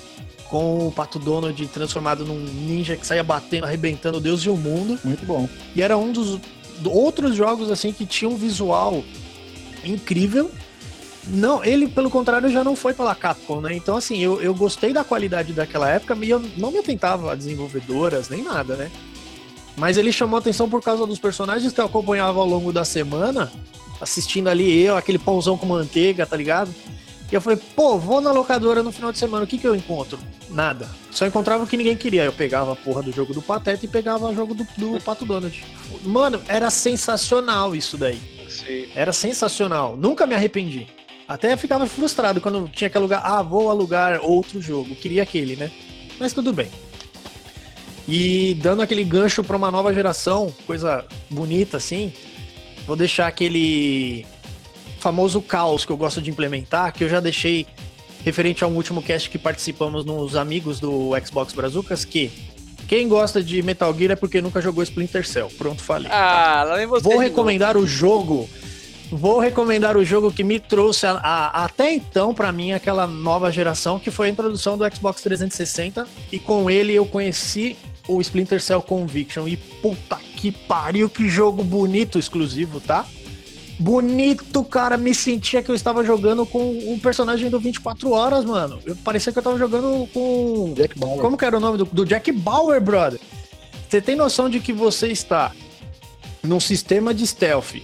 [0.49, 4.99] Com o Pato Donald transformado num ninja que saía batendo, arrebentando Deus e o mundo.
[5.03, 5.49] Muito bom.
[5.75, 6.39] E era um dos
[6.79, 9.03] do- outros jogos assim que tinha um visual
[9.83, 10.51] incrível.
[11.27, 13.75] Não, ele, pelo contrário, já não foi pela Capcom, né?
[13.75, 17.35] Então, assim, eu, eu gostei da qualidade daquela época e eu não me atentava a
[17.35, 18.91] desenvolvedoras nem nada, né?
[19.75, 23.51] Mas ele chamou atenção por causa dos personagens que eu acompanhava ao longo da semana,
[23.99, 26.73] assistindo ali eu, aquele pãozão com manteiga, tá ligado?
[27.31, 29.75] E eu falei, pô, vou na locadora no final de semana, o que que eu
[29.75, 30.19] encontro?
[30.49, 30.87] Nada.
[31.09, 32.23] Só encontrava o que ninguém queria.
[32.23, 35.25] Eu pegava a porra do jogo do Pateta e pegava o jogo do, do Pato
[35.25, 35.63] Donald.
[36.03, 38.19] Mano, era sensacional isso daí.
[38.47, 38.87] Sim.
[38.95, 39.97] Era sensacional.
[39.97, 40.87] Nunca me arrependi.
[41.27, 43.21] Até ficava frustrado quando tinha que alugar.
[43.25, 44.95] Ah, vou alugar outro jogo.
[44.95, 45.71] Queria aquele, né?
[46.19, 46.69] Mas tudo bem.
[48.07, 52.13] E dando aquele gancho pra uma nova geração, coisa bonita assim,
[52.85, 54.25] vou deixar aquele
[55.05, 57.67] famoso caos que eu gosto de implementar, que eu já deixei
[58.23, 62.31] referente ao último cast que participamos nos amigos do Xbox Brazucas, que
[62.87, 65.47] quem gosta de Metal Gear é porque nunca jogou Splinter Cell.
[65.59, 66.09] Pronto, falei.
[66.11, 67.03] Ah, lá vem você.
[67.03, 67.29] Vou de novo.
[67.29, 68.49] recomendar o jogo.
[69.11, 73.51] Vou recomendar o jogo que me trouxe a- a- até então pra mim aquela nova
[73.51, 78.59] geração, que foi a introdução do Xbox 360 e com ele eu conheci o Splinter
[78.59, 83.05] Cell Conviction e puta que pariu, que jogo bonito exclusivo, tá?
[83.77, 88.79] Bonito, cara, me sentia que eu estava jogando com um personagem do 24 horas, mano.
[88.85, 91.19] Eu parecia que eu tava jogando com Jack Bauer.
[91.19, 93.19] como que era o nome do, do Jack Bauer, brother?
[93.89, 95.51] Você tem noção de que você está
[96.41, 97.75] num sistema de stealth,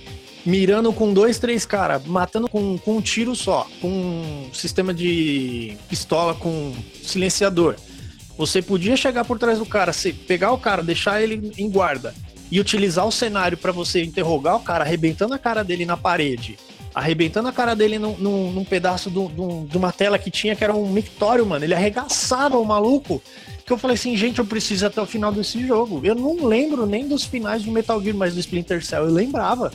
[0.45, 5.77] mirando com dois, três caras, matando com, com um tiro só, com um sistema de
[5.89, 6.73] pistola com
[7.03, 7.75] silenciador.
[8.37, 9.91] Você podia chegar por trás do cara,
[10.25, 12.13] pegar o cara, deixar ele em guarda
[12.51, 16.57] e utilizar o cenário para você interrogar o cara, arrebentando a cara dele na parede,
[16.93, 19.29] arrebentando a cara dele num, num- num pedaço do-
[19.69, 21.63] de uma tela que tinha, que era um mictório, mano.
[21.63, 23.21] Ele arregaçava o maluco.
[23.65, 26.01] Que eu falei assim, gente, eu preciso até o final desse jogo.
[26.03, 29.71] Eu não lembro nem dos finais do Metal Gear, mas do Splinter Cell eu lembrava.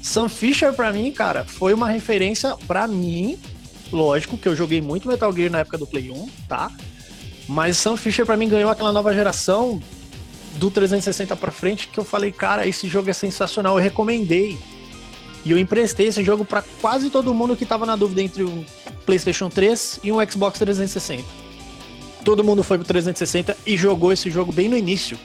[0.00, 3.36] Sam Fisher, pra mim, cara, foi uma referência pra mim.
[3.90, 6.70] Lógico que eu joguei muito Metal Gear na época do Play 1, tá?
[7.48, 9.80] Mas Sam Fisher, pra mim, ganhou aquela nova geração
[10.56, 13.78] do 360 pra frente que eu falei, cara, esse jogo é sensacional.
[13.78, 14.58] Eu recomendei.
[15.44, 18.64] E eu emprestei esse jogo pra quase todo mundo que tava na dúvida entre um
[19.04, 21.22] PlayStation 3 e um Xbox 360.
[22.24, 25.16] Todo mundo foi pro 360 e jogou esse jogo bem no início.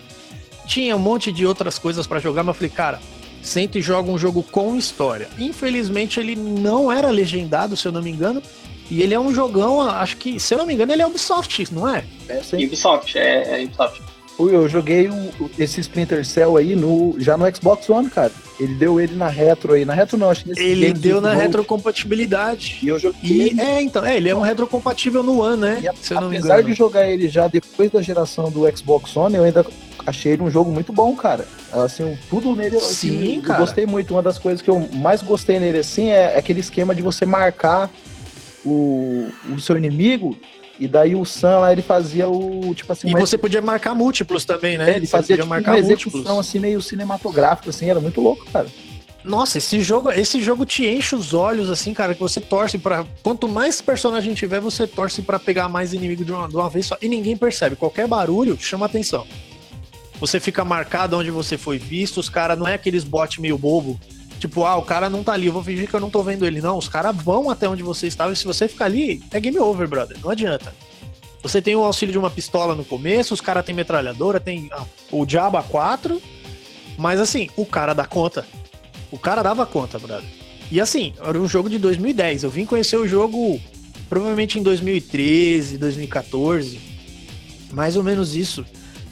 [0.68, 3.02] Tinha um monte de outras coisas pra jogar, mas eu falei, cara,
[3.42, 5.28] senta e joga um jogo com história.
[5.40, 8.44] Infelizmente ele não era legendado, se eu não me engano.
[8.92, 11.74] E ele é um jogão, acho que, se eu não me engano, ele é Ubisoft,
[11.74, 12.04] não é?
[12.28, 12.42] É.
[12.64, 14.11] Ubisoft, é, é Ubisoft.
[14.50, 18.32] Eu joguei o- esse Splinter Cell aí no, já no Xbox One, cara.
[18.60, 19.84] Ele deu ele na retro aí.
[19.86, 22.80] Na retro não, acho que nesse Ele deu na retrocompatibilidade.
[22.84, 25.84] E eu joguei E é, então, é, ele é um retrocompatível no One, né?
[25.90, 26.70] A- se eu não me apesar engano.
[26.70, 29.66] de jogar ele já depois da geração do Xbox One, eu ainda
[30.06, 31.48] achei ele um jogo muito bom, cara.
[31.72, 33.60] Assim, tudo nele assim, Sim, eu cara.
[33.60, 34.14] gostei muito.
[34.14, 37.90] Uma das coisas que eu mais gostei nele assim é aquele esquema de você marcar
[38.66, 40.38] o, o seu inimigo
[40.82, 44.44] e daí o Sam lá ele fazia o tipo assim, E você podia marcar múltiplos
[44.44, 44.92] também, né?
[44.92, 46.16] é, ele Você fazia podia tipo, marcar uma múltiplos.
[46.16, 48.68] execução assim meio cinematográfica assim, era muito louco, cara.
[49.24, 53.06] Nossa, esse jogo, esse jogo te enche os olhos, assim, cara, que você torce pra.
[53.22, 56.88] Quanto mais personagem tiver, você torce pra pegar mais inimigo de uma, de uma vez
[56.88, 56.98] só.
[57.00, 57.76] E ninguém percebe.
[57.76, 59.28] Qualquer barulho chama atenção.
[60.20, 64.00] Você fica marcado onde você foi visto, os caras não é aqueles bot meio bobo.
[64.42, 66.48] Tipo, ah, o cara não tá ali, eu vou fingir que eu não tô vendo
[66.48, 66.62] ele.
[66.62, 69.60] Não, os caras vão até onde você estava e se você ficar ali, é game
[69.60, 70.18] over, brother.
[70.20, 70.74] Não adianta.
[71.44, 74.84] Você tem o auxílio de uma pistola no começo, os caras têm metralhadora, tem ah,
[75.12, 76.20] o Diaba 4,
[76.98, 78.44] mas assim, o cara dá conta.
[79.12, 80.28] O cara dava conta, brother.
[80.72, 82.42] E assim, era um jogo de 2010.
[82.42, 83.62] Eu vim conhecer o jogo
[84.10, 86.80] provavelmente em 2013, 2014.
[87.72, 88.66] Mais ou menos isso.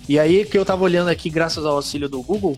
[0.07, 2.57] E aí que eu tava olhando aqui, graças ao auxílio do Google,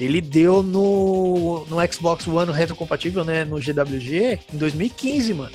[0.00, 3.44] ele deu no, no Xbox One retrocompatível, né?
[3.44, 5.52] No GWG, em 2015, mano.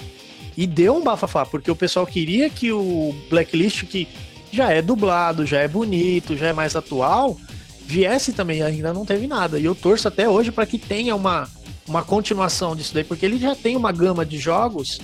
[0.55, 4.07] E deu um bafafá, porque o pessoal queria que o Blacklist, que
[4.51, 7.37] já é dublado, já é bonito, já é mais atual,
[7.85, 9.57] viesse também, ainda não teve nada.
[9.57, 11.49] E eu torço até hoje para que tenha uma,
[11.87, 14.99] uma continuação disso daí, porque ele já tem uma gama de jogos.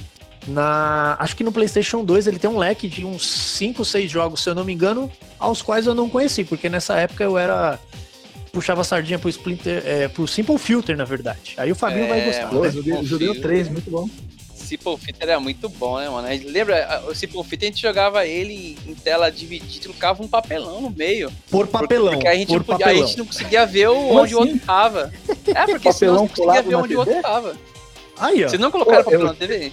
[0.47, 4.41] Na, acho que no PlayStation 2 ele tem um leque de uns 5, 6 jogos,
[4.41, 7.79] se eu não me engano, aos quais eu não conheci, porque nessa época eu era
[8.51, 11.53] puxava a sardinha pro Splinter, é, pro Simple Filter, na verdade.
[11.57, 12.45] Aí o Fabinho vai É, gostar.
[12.47, 12.57] mano.
[12.57, 12.67] Pô, né?
[12.67, 13.39] eu joguei, o filme.
[13.41, 14.09] 3, muito bom.
[14.55, 16.27] Simple Fit era muito bom, né, mano?
[16.45, 20.91] Lembra, o Simple Fit a gente jogava ele em tela dividida, trocava um papelão no
[20.91, 21.31] meio.
[21.49, 23.03] Por papelão, Porque a gente, por não podia- papelão.
[23.03, 24.51] a gente não conseguia ver o- onde o assim?
[24.51, 25.11] outro tava.
[25.55, 27.23] É, porque senão não conseguia ver onde o outro TV?
[27.27, 27.55] tava.
[28.19, 28.49] Aí, ó.
[28.49, 29.71] Vocês não colocaram Pô, papelão eu- na TV?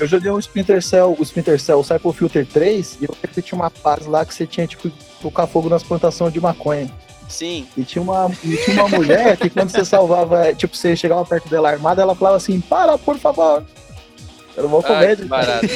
[0.00, 3.56] eu joguei o Splinter Cell, o Splinter Cell, o Cycle Filter 3, e eu tinha
[3.60, 4.90] uma fase lá que você tinha, tipo,
[5.20, 6.90] tocar fogo nas plantações de maconha.
[7.32, 7.66] Sim.
[7.76, 11.48] E tinha uma, e tinha uma mulher que quando você salvava, tipo, você chegava perto
[11.48, 13.64] dela armada, ela falava assim, para, por favor.
[14.54, 15.16] Era uma comédia.
[15.16, 15.66] que barato.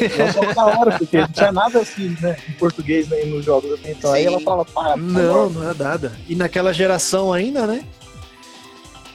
[0.55, 4.12] Só hora, porque não tinha nada assim, né, em português né, nos jogos até então.
[4.12, 4.29] Aí Sim.
[4.29, 5.51] ela falava, para, por Não, favor.
[5.51, 6.12] não é nada.
[6.29, 7.83] E naquela geração ainda, né?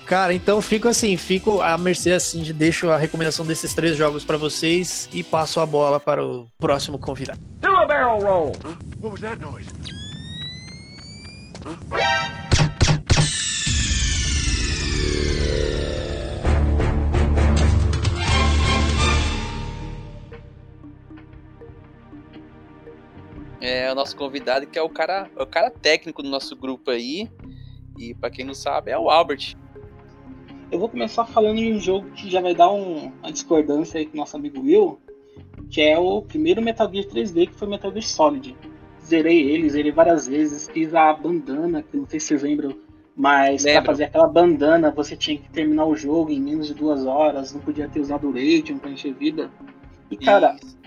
[0.07, 4.25] Cara, então fico assim, fico à mercê assim, de deixo a recomendação desses três jogos
[4.25, 7.39] pra vocês e passo a bola para o próximo convidado.
[7.61, 8.51] Do a barrel roll.
[8.99, 9.67] What was that noise?
[23.59, 26.89] É o nosso convidado, que é o cara, é o cara técnico do nosso grupo
[26.89, 27.29] aí.
[27.97, 29.55] E pra quem não sabe, é o Albert.
[30.71, 34.05] Eu vou começar falando de um jogo que já vai dar um- uma discordância aí
[34.05, 34.99] com o nosso amigo Will,
[35.69, 38.57] que é o primeiro Metal Gear 3D, que foi Metal Gear Solid.
[39.11, 42.73] Zerei ele, zerei várias vezes, fiz a bandana, que não sei se vocês lembram,
[43.13, 43.83] mas Lembro.
[43.83, 47.53] pra fazer aquela bandana você tinha que terminar o jogo em menos de duas horas,
[47.53, 49.51] não podia ter usado o Radium pra encher vida.
[50.09, 50.77] E cara, Isso.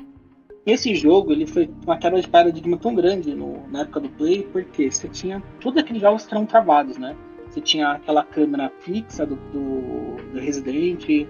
[0.65, 4.49] esse jogo ele foi uma quebra de paradigma tão grande no- na época do Play,
[4.51, 7.15] porque você tinha todos aqueles jogos que eram travados, né?
[7.51, 11.29] Você tinha aquela câmera fixa do, do, do Resident, que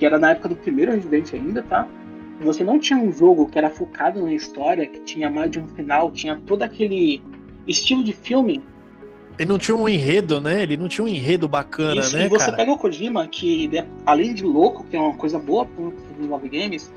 [0.00, 1.86] era na época do primeiro Resident ainda, tá?
[2.40, 5.68] Você não tinha um jogo que era focado na história, que tinha mais de um
[5.68, 7.22] final, tinha todo aquele
[7.66, 8.62] estilo de filme.
[9.38, 10.62] Ele não tinha um enredo, né?
[10.62, 12.56] Ele não tinha um enredo bacana, Isso, né, e você cara?
[12.56, 16.28] pega o Kojima, que é- além de louco, que é uma coisa boa para os
[16.28, 16.92] Love Games,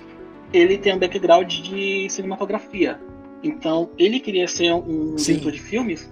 [0.51, 2.99] ele tem um background de cinematografia.
[3.43, 5.33] Então, ele queria ser um Sim.
[5.33, 6.11] diretor de filmes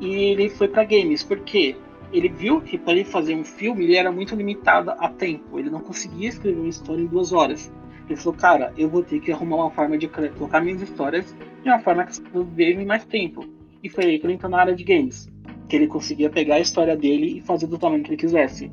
[0.00, 1.76] e ele foi para games, porque
[2.12, 5.70] ele viu que para ele fazer um filme ele era muito limitado a tempo, ele
[5.70, 7.72] não conseguia escrever uma história em duas horas.
[8.12, 11.68] Ele falou, cara, eu vou ter que arrumar uma forma de colocar minhas histórias de
[11.68, 13.42] uma forma que as pessoas vejam mais tempo.
[13.82, 15.32] E foi aí que ele entrou na área de games,
[15.66, 18.70] que ele conseguia pegar a história dele e fazer do tamanho que ele quisesse.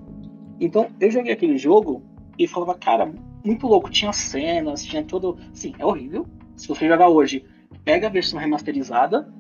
[0.59, 2.03] Então, eu joguei aquele jogo
[2.37, 3.13] e falava, cara,
[3.45, 5.37] muito louco, tinha cenas, tinha todo.
[5.53, 6.25] Sim, é horrível.
[6.57, 7.45] Se você jogar hoje,
[7.85, 9.33] pega a versão remasterizada,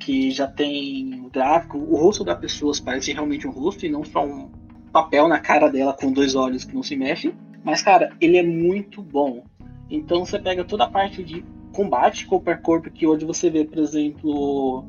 [0.00, 4.02] que já tem o gráfico, o rosto da pessoa parece realmente um rosto e não
[4.02, 4.50] só um
[4.92, 7.32] papel na cara dela com dois olhos que não se mexe.
[7.64, 9.42] Mas, cara, ele é muito bom.
[9.90, 13.64] Então você pega toda a parte de combate corpo a corpo, que hoje você vê,
[13.64, 14.84] por exemplo,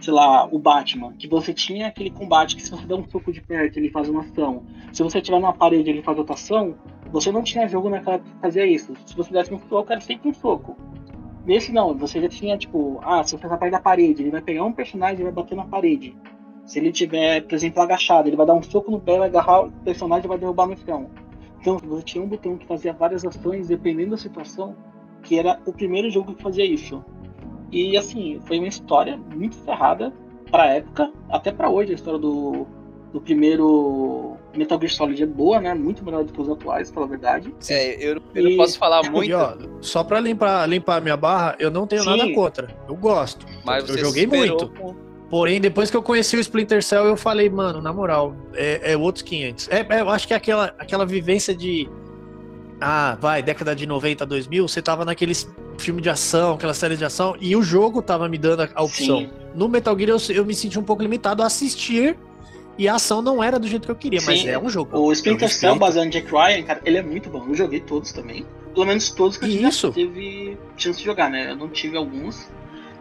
[0.00, 3.32] sei lá, o Batman, que você tinha aquele combate que se você der um soco
[3.32, 4.62] de perto, ele faz uma ação.
[4.92, 6.76] Se você tiver numa parede, ele faz outra ação.
[7.10, 8.94] Você não tinha jogo naquela que fazia isso.
[9.06, 10.76] Se você desse um soco, era sempre um soco.
[11.44, 14.42] Nesse não, você já tinha, tipo, ah, se você tá perto da parede, ele vai
[14.42, 16.14] pegar um personagem e vai bater na parede.
[16.64, 19.64] Se ele tiver, por exemplo, agachado, ele vai dar um soco no pé, vai agarrar
[19.64, 21.10] o personagem e vai derrubar no chão.
[21.60, 24.74] Então, você tinha um botão que fazia várias ações, dependendo da situação,
[25.22, 27.04] que era o primeiro jogo que fazia isso.
[27.70, 30.12] E, assim, foi uma história muito ferrada
[30.50, 32.66] pra época, até pra hoje, a história do,
[33.12, 35.74] do primeiro Metal Gear Solid é boa, né?
[35.74, 37.54] Muito melhor do que os atuais, pela verdade.
[37.68, 41.00] É, eu, eu não E- posso falar E, muito, ó, só pra limpar, limpar a
[41.00, 42.08] minha barra, eu não tenho Sim.
[42.16, 42.74] nada contra.
[42.88, 43.46] Eu gosto.
[43.64, 44.68] mas eu joguei muito.
[44.70, 44.96] com-
[45.30, 48.96] Porém, depois que eu conheci o Splinter Cell, eu falei, mano, na moral, é, é
[48.96, 49.68] outros 500.
[49.68, 51.88] É, é, eu acho que é aquela, aquela vivência de.
[52.80, 57.04] Ah, vai, década de 90, 2000, você tava naqueles filme de ação, aquela série de
[57.04, 59.20] ação, e o jogo tava me dando a, opção.
[59.20, 59.30] Sim.
[59.54, 62.16] No Metal Gear, eu, eu me senti um pouco limitado a assistir,
[62.76, 64.98] e a ação não era do jeito que eu queria, mas Sim, é um jogo.
[64.98, 65.48] O Splinter.
[65.48, 67.44] Cell baseado em Jack Ryan, cara, ele é muito bom.
[67.46, 68.46] Eu joguei todos também.
[68.72, 69.92] Pelo menos todos que eu tive, Isso.
[69.92, 71.50] tive chance de jogar, né?
[71.50, 72.48] Eu não tive alguns.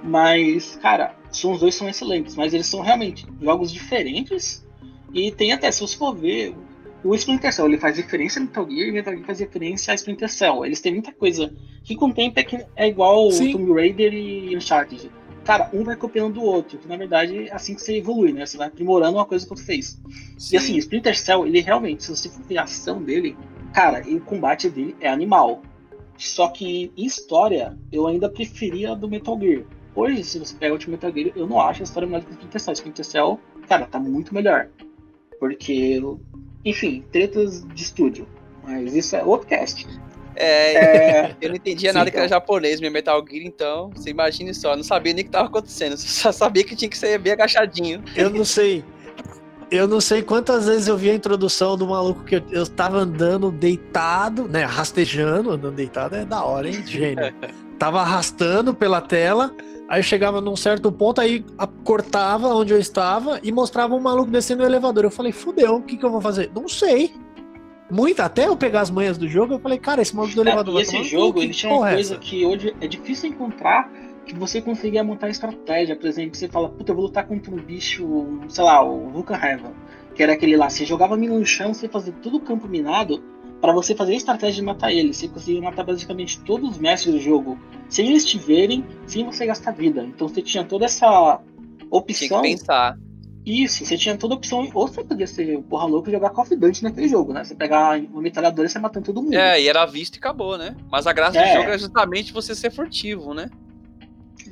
[0.03, 2.35] Mas, cara, são, os dois são excelentes.
[2.35, 4.65] Mas eles são realmente jogos diferentes.
[5.13, 6.55] E tem até, se você for ver,
[7.03, 9.91] o Splinter Cell ele faz referência a Metal Gear e o Metal Gear faz referência
[9.91, 10.65] a Splinter Cell.
[10.65, 13.53] Eles têm muita coisa que com o tempo é, que é igual Sim.
[13.53, 15.09] Tomb Raider e Uncharted.
[15.45, 16.77] Cara, um vai copiando do outro.
[16.77, 18.45] Que na verdade é assim que você evolui, né?
[18.45, 20.01] Você vai aprimorando uma coisa que você fez.
[20.51, 23.35] E assim, o Splinter Cell, ele realmente, se você for ver a ação dele,
[23.73, 25.61] cara, e o combate dele é animal.
[26.17, 29.63] Só que em história, eu ainda preferia a do Metal Gear.
[29.99, 32.27] Hoje, se você pega o último Metal Gear, eu não acho a história melhor do
[32.27, 32.73] que o Splinter Cell.
[32.73, 34.69] Splinter Cell, cara, tá muito melhor.
[35.37, 36.01] Porque,
[36.63, 38.25] enfim, tretas de estúdio.
[38.63, 39.85] Mas isso é outro cast.
[40.37, 42.37] É, É, eu não entendia Sim, nada que era então.
[42.37, 45.49] japonês, meu Metal Gear, então, você imagine só, eu não sabia nem o que tava
[45.49, 48.01] acontecendo, só sabia que tinha que ser bem agachadinho.
[48.15, 48.85] Eu não sei.
[49.69, 52.99] Eu não sei quantas vezes eu vi a introdução do maluco que eu, eu tava
[52.99, 54.63] andando deitado, né?
[54.63, 56.83] Rastejando, andando deitado é da hora, hein?
[56.85, 57.33] Gênio.
[57.79, 59.55] Tava arrastando pela tela,
[59.87, 61.45] aí eu chegava num certo ponto, aí
[61.85, 65.05] cortava onde eu estava e mostrava um maluco descendo o elevador.
[65.05, 66.51] Eu falei, fudeu, o que, que eu vou fazer?
[66.53, 67.13] Não sei.
[67.89, 70.73] Muito, até eu pegar as manhas do jogo, eu falei, cara, esse modo do elevador
[70.73, 72.21] e vai esse jogo, ele tinha uma é coisa essa?
[72.21, 73.89] que hoje é difícil encontrar
[74.25, 75.95] que você conseguia montar estratégia.
[75.95, 79.35] Por exemplo, você fala, puta, eu vou lutar contra um bicho, sei lá, o Vulcan
[79.35, 79.71] Heaven,
[80.13, 83.23] que era aquele lá, você jogava mina no chão, você fazia todo o campo minado
[83.61, 85.13] para você fazer a estratégia de matar ele.
[85.13, 87.57] Você conseguia matar basicamente todos os mestres do jogo,
[87.89, 90.03] sem eles te verem, sem você gastar vida.
[90.03, 91.39] Então você tinha toda essa
[91.77, 92.41] Tinha opção.
[92.41, 92.97] que pensar.
[93.45, 94.69] Isso, você tinha toda a opção.
[94.73, 97.43] Ou você podia ser o porra louco e jogar Call of Duty naquele jogo, né?
[97.43, 99.33] Você pegar uma metralhadora e você matando todo mundo.
[99.33, 100.75] É, e era visto e acabou, né?
[100.91, 101.53] Mas a graça do É.
[101.53, 103.49] jogo é justamente você ser furtivo, né?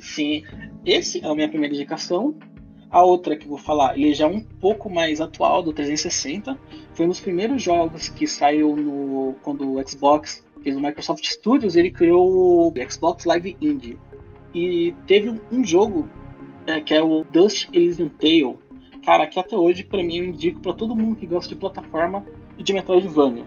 [0.00, 0.42] Sim.
[0.84, 2.34] Esse é a minha primeira indicação.
[2.90, 6.58] A outra que eu vou falar, ele já é um pouco mais atual, do 360.
[6.94, 11.76] Foi um dos primeiros jogos que saiu no quando o Xbox fez o Microsoft Studios,
[11.76, 13.98] ele criou o Xbox Live Indie.
[14.54, 16.08] E teve um- jogo
[16.66, 18.56] é, que é o Dust Elysium Tale.
[19.04, 22.24] Cara, que até hoje, pra mim, eu indico pra todo mundo que gosta de plataforma
[22.56, 23.44] e de Metroidvania.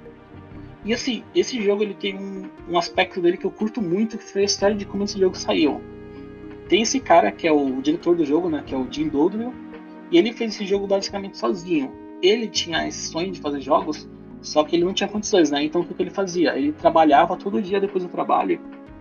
[0.84, 4.24] E assim, esse jogo ele tem um, um aspecto dele que eu curto muito, que
[4.24, 5.80] foi a história de como esse jogo saiu.
[6.72, 9.54] Tem esse cara que é o diretor do jogo, né, que é o Jim Dodrill,
[10.10, 11.92] e ele fez esse jogo basicamente sozinho.
[12.22, 14.10] Ele tinha esse sonho de fazer jogos,
[14.42, 15.62] só que ele não tinha condições, né?
[15.66, 16.58] Então o que que ele fazia?
[16.58, 18.58] Ele trabalhava todo dia depois do trabalho,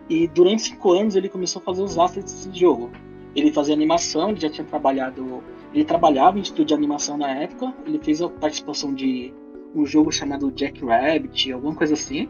[0.09, 2.91] e durante cinco anos ele começou a fazer os assets desse jogo.
[3.37, 5.41] Ele fazia animação, ele já tinha trabalhado.
[5.73, 9.33] Ele trabalhava em estúdio de animação na época, ele fez a participação de
[9.77, 12.29] um jogo chamado Jack Rabbit, alguma coisa assim.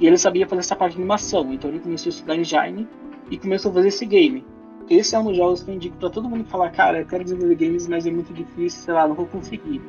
[0.00, 2.88] E ele sabia fazer essa parte de animação, então ele começou a estudar engine
[3.30, 4.44] e começou a fazer esse game.
[4.90, 7.24] Esse é um dos jogos que eu indico pra todo mundo falar, cara, eu quero
[7.24, 9.80] desenvolver games, mas é muito difícil, sei lá, não vou conseguir.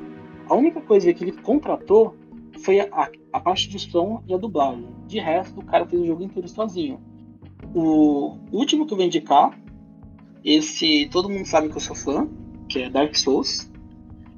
[0.50, 2.16] A única coisa que ele contratou
[2.60, 4.88] foi a, a parte de som e a dublagem.
[5.08, 7.02] De resto, o cara fez o jogo inteiro sozinho.
[7.74, 9.58] O último que eu vou indicar,
[10.44, 12.28] esse todo mundo sabe que eu sou fã,
[12.70, 13.72] que é Dark Souls.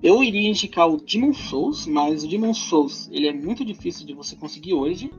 [0.02, 4.14] Eu iria indicar o Demon Souls, mas o Demon Souls ele é muito difícil de
[4.14, 5.12] você conseguir hoje.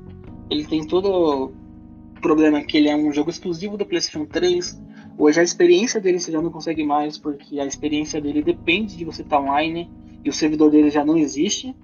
[0.48, 4.80] Ele tem todo o problema que ele é um jogo exclusivo do PlayStation 3.
[5.18, 9.04] Hoje a experiência dele você já não consegue mais, porque a experiência dele depende de
[9.04, 9.90] você estar online
[10.22, 11.74] e o servidor dele já não existe.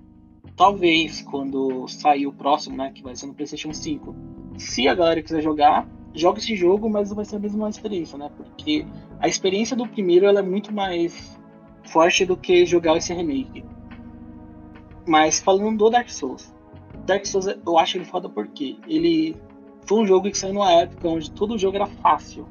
[0.54, 4.14] Talvez quando sair o próximo, né, que vai ser no PlayStation 5,
[4.58, 8.18] se a galera quiser jogar, joga esse jogo, mas não vai ser a mesma experiência,
[8.18, 8.30] né?
[8.36, 8.84] Porque
[9.18, 11.40] a experiência do primeiro ela é muito mais
[11.84, 13.64] forte do que jogar esse remake.
[15.06, 16.54] Mas falando do Dark Souls,
[17.06, 19.34] Dark Souls eu acho ele foda porque ele
[19.86, 22.46] foi um jogo que saiu numa época onde todo jogo era fácil.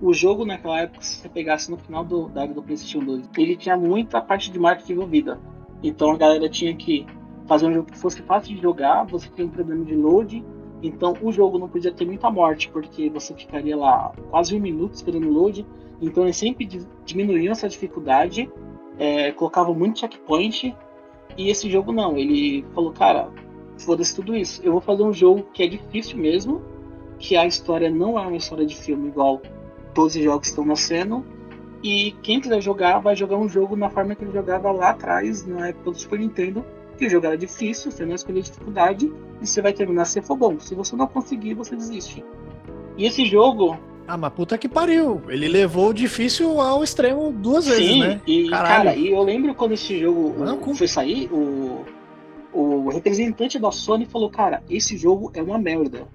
[0.00, 3.56] O jogo naquela época, se você pegasse no final do, da do PlayStation 2, ele
[3.56, 5.38] tinha muita parte de marketing envolvida.
[5.82, 7.06] Então a galera tinha que
[7.46, 10.44] fazer um jogo que fosse fácil de jogar, você tinha um problema de load,
[10.82, 14.94] então o jogo não podia ter muita morte, porque você ficaria lá quase um minuto
[14.94, 15.66] esperando load.
[16.00, 18.50] Então eles sempre di- diminuíam essa dificuldade,
[18.98, 20.74] é, colocavam muito checkpoint.
[21.36, 23.30] E esse jogo não, ele falou, cara,
[23.78, 24.62] foda-se tudo isso.
[24.64, 26.62] Eu vou fazer um jogo que é difícil mesmo,
[27.18, 29.42] que a história não é uma história de filme igual
[30.00, 31.24] todos os jogos que estão nascendo.
[31.82, 35.46] E quem quiser jogar, vai jogar um jogo na forma que ele jogava lá atrás,
[35.46, 36.64] na época do Super Nintendo,
[36.98, 39.10] que o jogo era difícil, você não escolher dificuldade,
[39.40, 40.58] e você vai terminar se for bom.
[40.60, 42.22] Se você não conseguir, você desiste.
[42.98, 45.22] E esse jogo, Ah, mas puta que pariu.
[45.28, 48.20] Ele levou o difícil ao extremo duas vezes, sim, né?
[48.26, 48.84] e Caralho.
[48.84, 51.84] cara, e eu lembro quando esse jogo Não, o- foi sair, o,
[52.52, 56.06] o representante da Sony falou, cara, esse jogo é uma merda.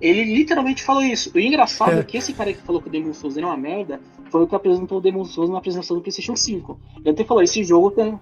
[0.00, 1.30] Ele literalmente falou isso.
[1.34, 2.02] O engraçado é, É.
[2.02, 4.54] que esse cara que falou que o Demon Souls era uma merda foi o que
[4.54, 6.78] apresentou o Demon Souls na apresentação do PlayStation 5.
[7.00, 8.18] Ele até falou: esse jogo tem.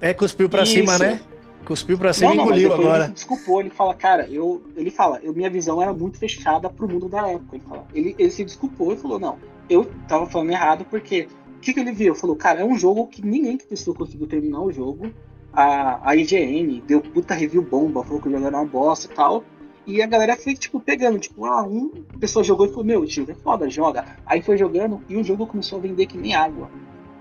[0.00, 0.72] É, cuspiu pra Isso.
[0.72, 1.20] cima, né?
[1.64, 3.04] Cuspiu pra cima não, e engoliu agora.
[3.04, 3.60] ele desculpou.
[3.60, 4.62] Ele fala: cara, eu.
[4.76, 7.56] Ele fala: eu, minha visão era muito fechada pro mundo da época.
[7.56, 9.36] Ele, fala, ele, ele se desculpou e falou: não,
[9.68, 11.28] eu tava falando errado porque.
[11.56, 12.14] O que, que ele viu?
[12.14, 15.12] Falou: cara, é um jogo que ninguém que testou conseguiu terminar o jogo.
[15.52, 19.14] A, a IGN deu puta review bomba, falou que o jogo era uma bosta e
[19.14, 19.44] tal.
[19.86, 23.26] E a galera foi, tipo, pegando, tipo, ah, um pessoa jogou e falou, meu, tio,
[23.28, 24.04] é foda, joga.
[24.26, 26.70] Aí foi jogando e o jogo começou a vender que nem água.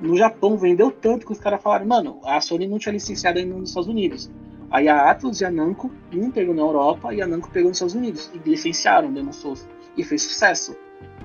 [0.02, 3.56] No Japão vendeu tanto que os caras falaram, mano, a Sony não tinha licenciado ainda
[3.56, 4.30] nos Estados Unidos.
[4.72, 7.78] Aí a Atlus e a Namco, um pegou na Europa e a Namco pegou nos
[7.78, 8.32] Estados Unidos.
[8.34, 9.68] E licenciaram Demon Souls.
[9.98, 10.76] E fez sucesso.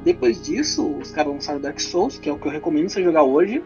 [0.03, 3.23] Depois disso, os caras lançaram Dark Souls, que é o que eu recomendo você jogar
[3.23, 3.63] hoje.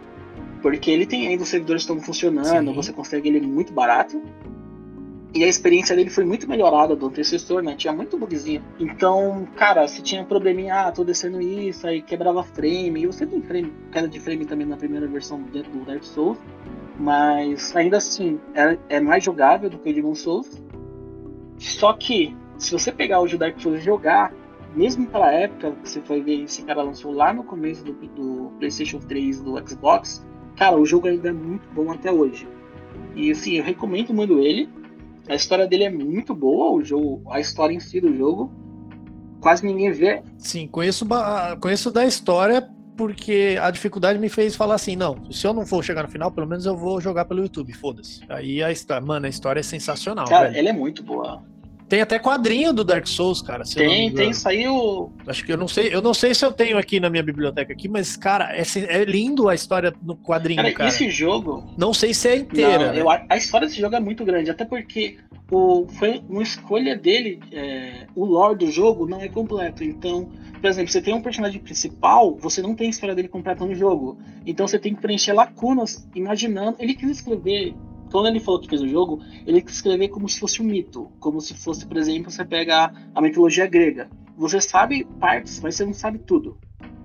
[0.61, 2.74] Porque ele tem ainda os servidores estão funcionando, Sim.
[2.74, 4.20] você consegue ele muito barato.
[5.35, 7.74] E a experiência dele foi muito melhorada do antecessor, né?
[7.76, 8.64] Tinha muito bugzinho.
[8.81, 13.03] Então, cara, se tinha probleminha, ah, tô descendo isso, aí quebrava frame.
[13.03, 16.39] E você tem frame, queda de frame também na primeira versão do Dark Souls.
[16.99, 20.51] Mas ainda assim, é, é mais jogável do que o Demon Souls.
[21.59, 24.33] Só que, se você pegar hoje o Dark Souls e jogar,
[24.74, 28.53] mesmo pela época que você foi ver esse cara lançou lá no começo do, do
[28.59, 30.26] PlayStation 3 do Xbox,
[30.57, 32.49] cara, o jogo ainda é muito bom até hoje.
[33.14, 34.68] E assim, eu recomendo muito ele.
[35.29, 38.51] A história dele é muito boa, o jogo, a história em si do jogo.
[39.41, 40.22] Quase ninguém vê.
[40.37, 41.07] Sim, conheço,
[41.61, 45.85] conheço da história porque a dificuldade me fez falar assim, não, se eu não for
[45.85, 48.20] chegar no final, pelo menos eu vou jogar pelo YouTube, foda-se.
[48.29, 50.59] Aí a história, mano, a história é sensacional, Cara, velho.
[50.59, 51.45] ela é muito boa.
[51.89, 53.64] Tem até quadrinho do Dark Souls, cara.
[53.64, 55.12] Tem, tem, saiu.
[55.26, 57.72] Acho que eu não sei, eu não sei se eu tenho aqui na minha biblioteca
[57.72, 60.89] aqui, mas cara, é, é lindo a história no quadrinho, Cara, cara.
[60.91, 61.64] esse jogo.
[61.78, 62.89] Não sei se é inteira.
[62.89, 63.01] Não, né?
[63.01, 65.16] eu a- a história desse jogo é muito grande, até porque
[65.51, 67.41] o, foi uma escolha dele.
[67.53, 69.82] é, o lore do jogo não é completo.
[69.82, 70.28] Então,
[70.61, 73.74] por exemplo, você tem um personagem principal, você não tem a história dele completa no
[73.74, 74.18] jogo.
[74.45, 76.76] Então você tem que preencher lacunas, imaginando.
[76.80, 77.74] Ele quis escrever.
[78.11, 81.11] Quando ele falou que fez o jogo, ele quis escrever como se fosse um mito.
[81.20, 84.09] Como se fosse, por exemplo, você pega a mitologia grega.
[84.36, 86.59] Você sabe partes, mas você não sabe tudo.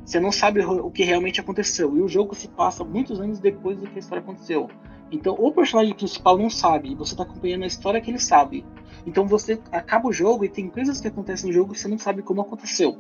[0.06, 1.96] Você não sabe o que realmente aconteceu.
[1.98, 4.70] E o jogo se passa muitos anos depois do que a história aconteceu.
[5.12, 8.66] Então o personagem principal não sabe, e você tá acompanhando a história que ele sabe.
[9.06, 12.00] Então você acaba o jogo e tem coisas que acontecem no jogo que você não
[12.00, 12.98] sabe como aconteceu.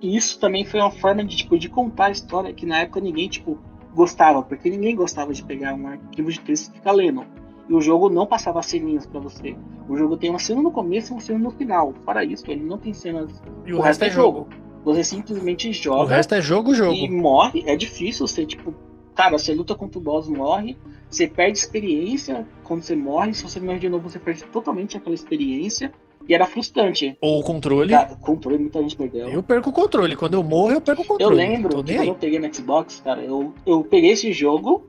[0.00, 3.00] E isso também foi uma forma de, tipo, de contar a história que na época
[3.00, 3.58] ninguém, tipo,
[3.96, 7.24] gostava, porque ninguém gostava de pegar um arquivo de texto e ficar lendo.
[7.68, 9.56] E o jogo não passava ceninhas pra você.
[9.88, 11.94] O jogo tem uma cena no começo e uma cena no final.
[12.04, 13.42] Fora isso, ele não tem cenas.
[13.64, 14.46] E o, resto é jogo.
[14.84, 16.92] Você simplesmente O joga resto é jogo, jogo.
[16.92, 17.64] e morre.
[17.66, 18.72] É difícil você, tipo,
[19.14, 20.76] cara, você luta contra o boss, morre.
[21.10, 23.32] Você perde experiência quando você morre.
[23.32, 25.92] Se você morre de novo, você perde totalmente aquela experiência.
[26.28, 27.16] E era frustrante.
[27.20, 27.90] Ou o controle.
[27.90, 29.28] Cara, o controle muita gente perdeu.
[29.28, 30.16] Eu perco o controle.
[30.16, 31.36] Quando eu morro, eu perco o Eu controle.
[31.36, 34.86] lembro Tô que quando eu peguei no Xbox, cara, eu, eu peguei esse jogo,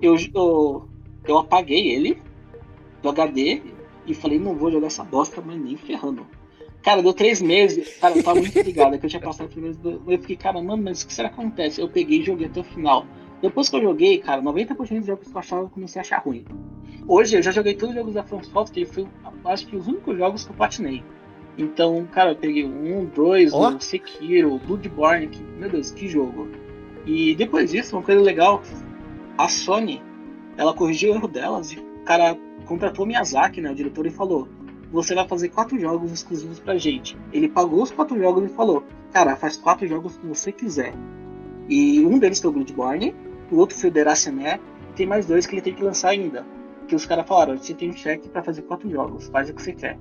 [0.00, 0.88] eu, eu,
[1.26, 2.18] eu apaguei ele
[3.02, 3.60] do HD
[4.06, 6.26] e falei, não vou jogar essa bosta, mas nem ferrando.
[6.82, 9.78] Cara, deu três meses, cara, eu tava muito ligado, que eu tinha passado por meses,
[9.84, 11.80] eu fiquei, cara, mano, mas o que será que acontece?
[11.80, 13.04] Eu peguei e joguei até o final.
[13.40, 16.18] Depois que eu joguei, cara, 90% dos jogos que eu achava eu comecei a achar
[16.18, 16.44] ruim.
[17.06, 19.06] Hoje eu já joguei todos os jogos da From Software foi,
[19.44, 21.02] acho que os únicos jogos que eu platinei.
[21.56, 23.70] Então, cara, eu peguei um, dois, Ó.
[23.70, 26.48] o Sekiro, Bloodborne, que, meu Deus, que jogo.
[27.06, 28.62] E depois disso, uma coisa legal,
[29.36, 30.02] a Sony,
[30.56, 32.36] ela corrigiu o erro delas e o cara
[32.66, 34.46] contratou o Miyazaki, né, o diretor, e falou:
[34.92, 37.16] Você vai fazer quatro jogos exclusivos pra gente.
[37.32, 40.94] Ele pagou os quatro jogos e falou: Cara, faz quatro jogos que você quiser.
[41.68, 43.14] E um deles foi o Bloodborne,
[43.50, 46.44] o outro foi o Deraciné, e tem mais dois que ele tem que lançar ainda.
[46.86, 49.62] Que os caras falaram: Você tem um cheque pra fazer quatro jogos, faz o que
[49.62, 49.98] você quer.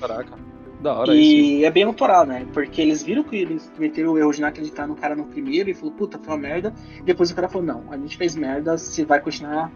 [0.00, 0.36] Caraca.
[0.80, 1.22] Da hora isso.
[1.22, 2.46] E é bem autoral, né?
[2.52, 5.70] Porque eles viram que eles cometeram o erro de não acreditar no cara no primeiro
[5.70, 6.74] e falou, puta, foi uma merda.
[6.98, 9.72] E depois o cara falou, não, a gente fez merda, você vai continuar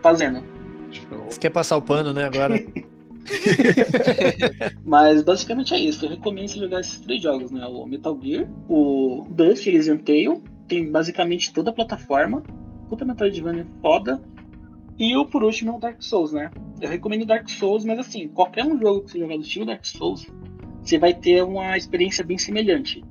[0.00, 0.42] fazendo.
[1.28, 2.54] Você quer passar o pano, né, agora?
[4.84, 6.06] Mas basicamente é isso.
[6.06, 7.66] Eu recomendo você jogar esses três jogos, né?
[7.66, 12.42] O Metal Gear, o Dust, Elysian Tale, tem basicamente toda a plataforma.
[12.88, 14.22] Puta Metroidvania foda.
[14.98, 16.50] E o por último é o Dark Souls, né?
[16.80, 19.84] Eu recomendo Dark Souls, mas assim, qualquer um jogo que você jogar do estilo Dark
[19.84, 20.26] Souls,
[20.82, 23.04] você vai ter uma experiência bem semelhante.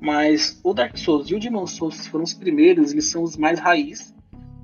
[0.00, 3.58] Mas o Dark Souls e o Demon Souls foram os primeiros, eles são os mais
[3.58, 4.14] raiz.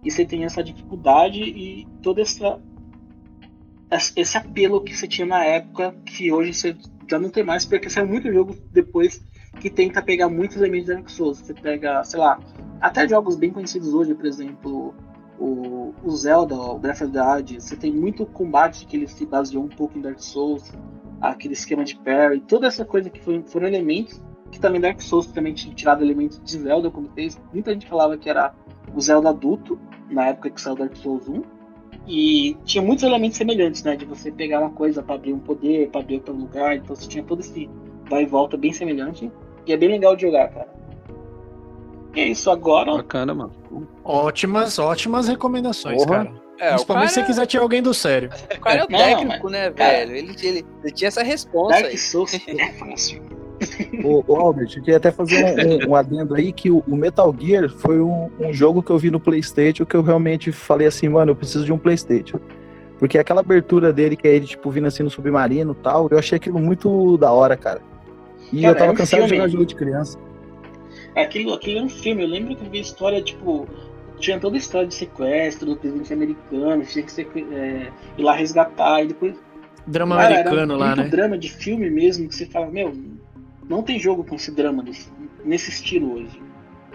[0.02, 2.60] E você tem essa dificuldade e toda essa
[4.16, 6.76] esse apelo que você tinha na época, que hoje você
[7.08, 9.22] já não tem mais, porque saiu muito jogo depois
[9.60, 11.38] que tenta pegar muitos elementos da Dark Souls.
[11.38, 12.38] Você pega, sei lá,
[12.80, 14.94] até jogos bem conhecidos hoje, por exemplo,
[15.38, 19.24] o, o Zelda, o Breath of the Wild, você tem muito combate que ele se
[19.26, 20.72] baseou um pouco em Dark Souls,
[21.20, 25.26] aquele esquema de parry, toda essa coisa que foi- foram elementos que também Dark Souls
[25.26, 27.38] também tinha tirado elementos de Zelda, como fez.
[27.52, 28.54] Muita gente falava que era
[28.94, 29.78] o Zelda adulto,
[30.08, 31.42] na época que saiu Dark Souls 1.
[32.06, 33.96] E tinha muitos elementos semelhantes, né?
[33.96, 36.76] De você pegar uma coisa para abrir um poder, para abrir outro lugar.
[36.76, 37.68] Então você tinha todo esse
[38.08, 39.30] vai e volta bem semelhante.
[39.66, 40.68] E é bem legal de jogar, cara.
[42.14, 42.92] E é isso, agora.
[42.96, 43.52] Bacana, mano.
[44.04, 46.24] ótimas, ótimas recomendações, Porra.
[46.24, 46.46] cara.
[46.58, 48.30] É, Principalmente se você cara, quiser tirar alguém do sério.
[48.56, 50.16] o cara é o Não, técnico, né, cara- velho?
[50.16, 51.82] Ele, ele, ele tinha essa resposta aí.
[51.82, 53.22] Dark Souls é fácil.
[54.04, 56.96] Ô, ô, Albert, eu queria até fazer um, um- um adendo aí que o, o
[56.96, 60.86] Metal Gear foi um, um jogo que eu vi no Playstation que eu realmente falei
[60.86, 62.38] assim, mano, eu preciso de um Playstation.
[62.98, 66.18] Porque aquela abertura dele, que é ele, tipo, vindo assim no submarino e tal, eu
[66.18, 67.82] achei aquilo muito da hora, cara.
[68.52, 69.36] E Cara, eu tava é um cansado de filme.
[69.38, 70.18] jogar jogo de criança.
[71.14, 72.22] Aquilo, aquilo é um filme.
[72.22, 73.66] Eu lembro que eu vi a história, tipo.
[74.18, 78.32] Tinha toda a história de sequestro do presidente americano, tinha que ser, é, ir lá
[78.34, 79.34] resgatar, e depois
[79.86, 81.08] Drama Cara, americano era lá, muito né?
[81.10, 82.96] drama de filme mesmo, que você fala, meu,
[83.68, 85.10] não tem jogo com esse drama desse-
[85.44, 86.40] nesse estilo hoje.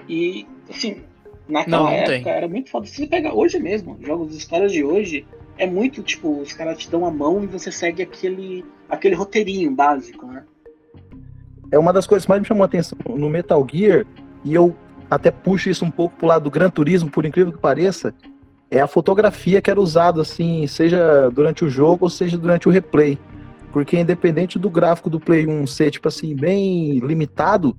[0.09, 1.03] E, assim,
[1.47, 2.33] naquela Não, não época tem.
[2.33, 2.87] era muito foda.
[2.87, 5.23] Se você pega hoje mesmo, jogos de histórias de hoje,
[5.59, 9.69] é muito, tipo, os caras te dão a mão e você segue aquele, aquele roteirinho
[9.75, 10.43] básico, né?
[11.71, 14.05] É uma das coisas que mais me chamou a atenção no Metal Gear,
[14.43, 14.75] e eu
[15.09, 18.13] até puxo isso um pouco pro lado do Gran Turismo, por incrível que pareça,
[18.69, 22.71] é a fotografia que era usada, assim, seja durante o jogo ou seja durante o
[22.71, 23.17] replay.
[23.71, 27.75] Porque independente do gráfico do Play 1 ser, tipo assim, bem limitado,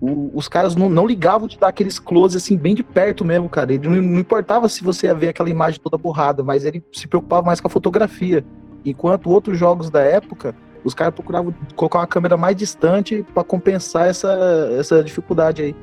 [0.00, 3.48] o- os caras não, não ligavam de dar aqueles close, assim, bem de perto mesmo,
[3.48, 3.72] cara.
[3.72, 7.06] Ele não, não importava se você ia ver aquela imagem toda borrada, mas ele se
[7.08, 8.44] preocupava mais com a fotografia.
[8.84, 10.54] Enquanto outros jogos da época,
[10.84, 14.32] os caras procuravam colocar uma câmera mais distante para compensar essa,
[14.78, 15.76] essa dificuldade aí.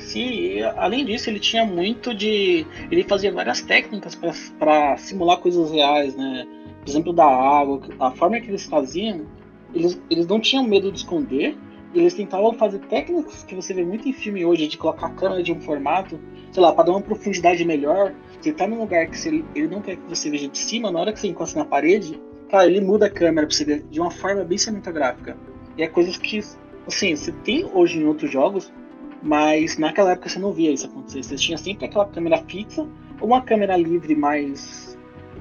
[0.00, 2.66] Sim, além disso, ele tinha muito de.
[2.90, 4.18] Ele fazia várias técnicas
[4.58, 6.46] para simular coisas reais, né?
[6.80, 9.26] Por exemplo, da água, a forma que eles faziam,
[9.74, 11.56] eles, eles não tinham medo de esconder,
[11.94, 15.42] eles tentavam fazer técnicas que você vê muito em filme hoje, de colocar a câmera
[15.42, 16.20] de um formato,
[16.52, 18.14] sei lá, para dar uma profundidade melhor.
[18.40, 21.00] Você tá num lugar que você, ele não quer que você veja de cima, na
[21.00, 22.20] hora que você encosta na parede,
[22.54, 25.36] cara, ele muda a câmera pra você ver de uma forma bem cinematográfica.
[25.76, 26.38] E é coisas que,
[26.86, 28.72] assim, você tem hoje em outros jogos,
[29.20, 31.24] mas naquela época você não via isso acontecer.
[31.24, 32.86] Você tinha sempre aquela câmera fixa,
[33.20, 34.96] ou uma câmera livre mais,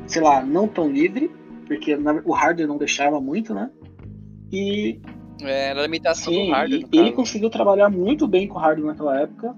[0.07, 1.29] sei lá, não tão livre,
[1.67, 1.95] porque
[2.25, 3.69] o hardware não deixava muito, né?
[4.51, 4.99] E
[5.43, 6.87] É, era a limitação sim, do hardware.
[6.91, 9.55] ele conseguiu trabalhar muito bem com o hardware naquela época.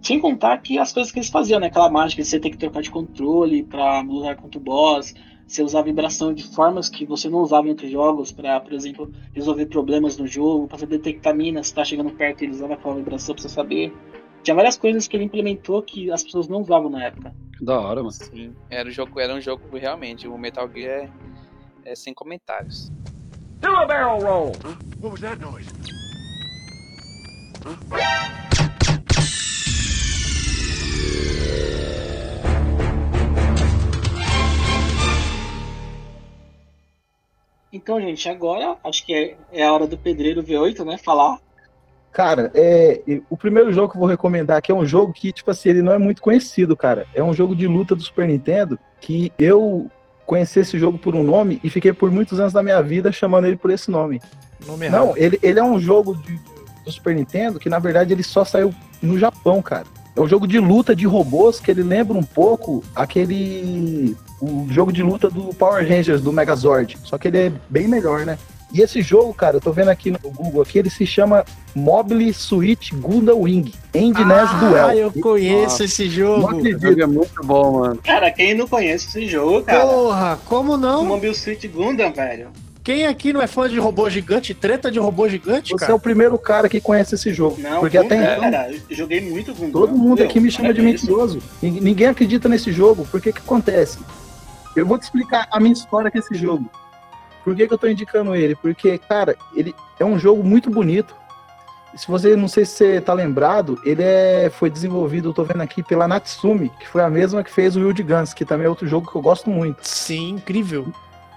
[0.00, 1.66] Sem contar que as coisas que eles faziam, né?
[1.66, 5.12] Aquela mágica de você ter que trocar de controle pra lutar contra o boss,
[5.48, 9.10] você usar vibração de formas que você não usava em outros jogos, pra, por exemplo,
[9.32, 12.96] resolver problemas no jogo, pra você detectar minas, se tá chegando perto, ele usava aquela
[12.96, 13.92] vibração pra você saber.
[14.42, 17.34] Tinha várias coisas que ele implementou que as pessoas não usavam na época.
[17.60, 18.12] Da hora, mano.
[18.12, 20.28] Sim, era um jogo, era um jogo realmente.
[20.28, 21.10] O Metal Gear
[21.84, 22.92] é, é sem comentários.
[23.60, 24.52] Do a barrel roll.
[25.00, 25.68] What was that noise?
[37.88, 40.98] Então, gente, agora acho que é, é a hora do pedreiro V8, né?
[40.98, 41.38] Falar.
[42.12, 45.50] Cara, é, o primeiro jogo que eu vou recomendar aqui é um jogo que, tipo
[45.50, 47.06] assim, ele não é muito conhecido, cara.
[47.14, 49.90] É um jogo de luta do Super Nintendo que eu
[50.26, 53.46] conheci esse jogo por um nome e fiquei por muitos anos da minha vida chamando
[53.46, 54.20] ele por esse nome.
[54.66, 54.90] Nome.
[54.90, 56.38] Não, ele, ele é um jogo de-
[56.84, 59.86] do Super Nintendo que, na verdade, ele só saiu no Japão, cara.
[60.18, 64.16] É um jogo de luta de robôs que ele lembra um pouco aquele.
[64.40, 66.98] O jogo de luta do Power Rangers, do Megazord.
[67.04, 68.36] Só que ele é bem melhor, né?
[68.72, 71.44] E esse jogo, cara, eu tô vendo aqui no Google aqui, ele se chama
[71.74, 74.90] Mobile Suit Gundam Wing Endless ah, Duel.
[74.92, 76.42] eu conheço esse Não jogo.
[76.42, 76.82] O acredito.
[76.82, 78.00] jogo é muito bom, mano.
[78.02, 79.86] Cara, quem não conhece esse jogo, cara?
[79.86, 81.04] Porra, como não?
[81.04, 82.48] Mobile Suit Gundam, velho.
[82.88, 84.54] Quem aqui não é fã de robô gigante?
[84.54, 85.94] Treta de robô gigante, Você é cara?
[85.94, 87.60] o primeiro cara que conhece esse jogo.
[87.60, 89.72] Não, porque Gundam, até então, cara, joguei muito Gundam.
[89.72, 91.38] Todo mundo Meu, aqui me chama de mentiroso.
[91.60, 93.04] Nin- Ninguém acredita nesse jogo.
[93.04, 93.98] Por que que acontece?
[94.74, 96.64] Eu vou te explicar a minha história com esse jogo.
[97.44, 98.56] Por que que eu tô indicando ele?
[98.56, 101.14] Porque, cara, ele é um jogo muito bonito.
[101.94, 105.60] Se você, não sei se você tá lembrado, ele é, foi desenvolvido, eu tô vendo
[105.60, 108.70] aqui, pela Natsumi, que foi a mesma que fez o Wild Guns, que também é
[108.70, 109.86] outro jogo que eu gosto muito.
[109.86, 110.86] Sim, incrível.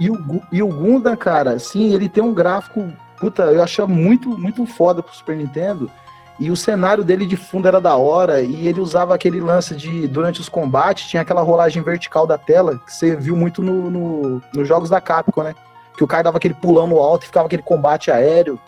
[0.02, 4.30] E o, e o Gundam, cara, sim, ele tem um gráfico, puta, eu achava muito,
[4.36, 5.92] muito foda pro Super Nintendo.
[6.40, 10.08] E o cenário dele de fundo era da hora, e ele usava aquele lance de,
[10.08, 14.42] durante os combates, tinha aquela rolagem vertical da tela, que você viu muito no, no-
[14.52, 15.54] nos jogos da Capcom, né?
[15.96, 18.60] Que o cara dava aquele pulão no alto e ficava aquele combate aéreo.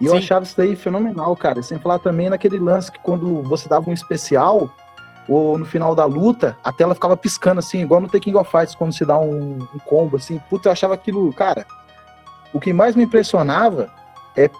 [0.00, 0.18] E eu Sim.
[0.20, 1.62] achava isso daí fenomenal, cara.
[1.62, 4.70] Sem falar também naquele lance que quando você dava um especial,
[5.28, 8.50] ou no final da luta, a tela ficava piscando assim, igual no The King of
[8.50, 10.40] Fighters, quando se dá um, um combo, assim.
[10.50, 11.66] Puta, eu achava aquilo, cara.
[12.52, 13.90] O que mais me impressionava
[14.36, 14.50] é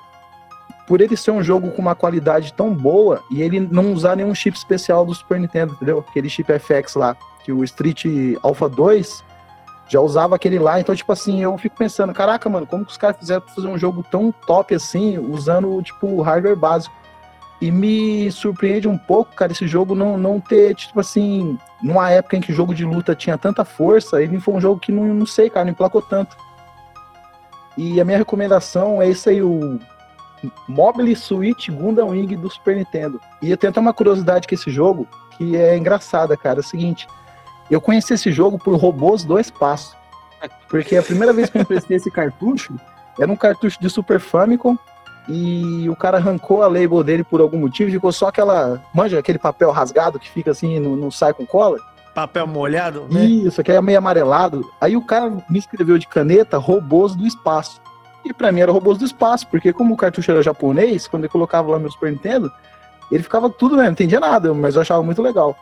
[0.87, 4.35] por ele ser um jogo com uma qualidade tão boa e ele não usar nenhum
[4.35, 6.05] chip especial do Super Nintendo, entendeu?
[6.07, 8.05] Aquele chip FX lá, que o Street
[8.43, 9.25] Alpha 2
[9.89, 10.81] já usava aquele lá.
[10.81, 13.69] Então, tipo assim, eu fico pensando, caraca, mano, como que os caras fizeram pra fazer
[13.69, 16.95] um jogo tão top assim, usando, tipo, o hardware básico?
[17.61, 22.36] E me surpreende um pouco, cara, esse jogo não, não ter, tipo assim, numa época
[22.36, 25.05] em que o jogo de luta tinha tanta força, ele foi um jogo que não,
[25.14, 26.36] não sei, cara, não emplacou tanto.
[27.76, 29.78] E a minha recomendação é isso aí, o
[30.68, 33.20] Mobile Suit Gundam Wing do Super Nintendo.
[33.40, 36.59] E eu tenho até uma curiosidade com esse jogo, que é engraçada, cara.
[36.59, 37.07] É o seguinte,
[37.70, 39.96] eu conheci esse jogo por Robôs do Espaço.
[40.68, 42.74] Porque a primeira vez que eu emprestei esse cartucho,
[43.18, 44.76] era um cartucho de Super Famicom,
[45.29, 49.39] e o cara arrancou a label dele por algum motivo, ficou só aquela, manja, aquele
[49.39, 51.79] papel rasgado que fica assim, não, não sai com cola.
[52.14, 53.25] Papel molhado, né?
[53.25, 54.70] Isso, que é meio amarelado.
[54.81, 57.81] Aí o cara me escreveu de caneta robôs do espaço.
[58.25, 61.31] E pra mim era robôs do espaço, porque como o cartucho era japonês, quando eu
[61.31, 62.53] colocava lá meu Super Nintendo,
[63.11, 63.85] ele ficava tudo, né?
[63.85, 65.57] Não entendia nada, mas eu achava muito legal.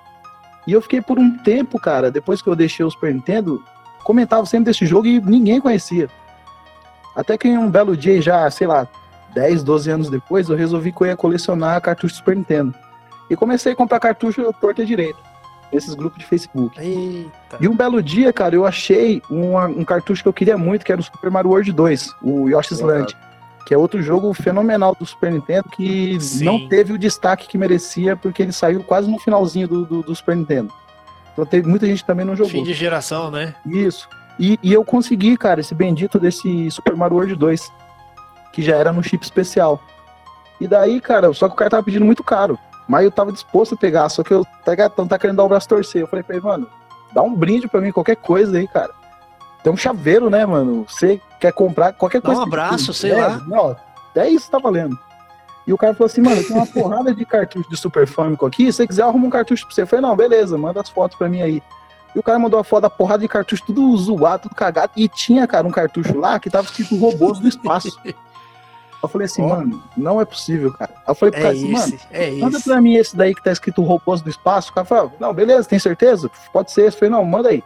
[0.67, 3.63] E eu fiquei por um tempo, cara, depois que eu deixei o Super Nintendo,
[4.05, 6.09] comentava sempre desse jogo e ninguém conhecia.
[7.17, 8.87] Até que em um belo dia, já, sei lá,
[9.35, 12.75] 10, 12 anos depois, eu resolvi que eu ia colecionar cartucho Super Nintendo.
[13.31, 15.19] E comecei a comprar cartucho torta direito.
[15.73, 16.79] nesses grupos de Facebook.
[16.79, 17.57] Eita.
[17.61, 20.93] E um belo dia, cara, eu achei um, um cartucho que eu queria muito, que
[20.93, 22.99] era o Super Mario World 2, o Yoshi's Boa.
[22.99, 23.17] Land.
[23.67, 26.45] Que é outro jogo fenomenal do Super Nintendo que Sim.
[26.45, 30.15] não teve o destaque que merecia, porque ele saiu quase no finalzinho do, do, do
[30.15, 30.73] Super Nintendo.
[31.33, 32.51] Então teve muita gente também não jogou.
[32.51, 33.55] Fim de geração, né?
[33.65, 34.09] Isso.
[34.39, 37.73] E, e eu consegui, cara, esse bendito desse Super Mario World 2,
[38.53, 39.81] que já era no chip especial.
[40.61, 42.59] E daí, cara, só que o cara tava pedindo muito caro.
[42.87, 45.49] Mas eu tava disposto a pegar, só que eu tá, gatão, tá querendo dar o
[45.49, 46.03] braço torcer.
[46.03, 46.69] Eu falei pra ele, mano,
[47.13, 48.91] dá um brinde pra mim, qualquer coisa aí, cara.
[49.63, 50.85] Tem um chaveiro, né, mano?
[50.89, 52.41] Você quer comprar qualquer Dá coisa.
[52.41, 53.39] um que- abraço, sei é, lá.
[53.47, 53.77] Não,
[54.11, 54.99] até isso tá valendo.
[55.65, 58.67] E o cara falou assim, mano, tem uma porrada de cartucho de Super Famicom aqui,
[58.67, 59.83] se você quiser arruma um cartucho pra você.
[59.83, 61.63] Eu falei, não, beleza, manda as fotos pra mim aí.
[62.15, 64.91] E o cara mandou a foto da porrada de cartucho, tudo zoado, tudo cagado.
[64.97, 67.97] E tinha, cara, um cartucho lá que tava escrito robôs do espaço.
[69.03, 70.93] Eu falei assim, mano, não é possível, cara.
[70.95, 72.65] Aí eu falei pro É cara assim, mano, é manda esse.
[72.69, 74.71] pra mim esse daí que tá escrito robôs do espaço.
[74.71, 76.31] O cara falou, não, beleza, tem certeza?
[76.53, 76.97] Pode ser esse.
[76.97, 77.65] Eu falei, não, manda aí.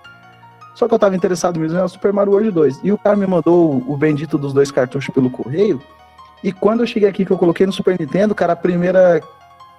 [0.75, 2.81] Só que eu tava interessado mesmo no Super Mario World 2.
[2.83, 5.81] E o cara me mandou o- bendito dos dois cartuchos pelo correio.
[6.43, 9.21] E quando eu cheguei aqui, que eu coloquei no Super Nintendo, cara, a primeira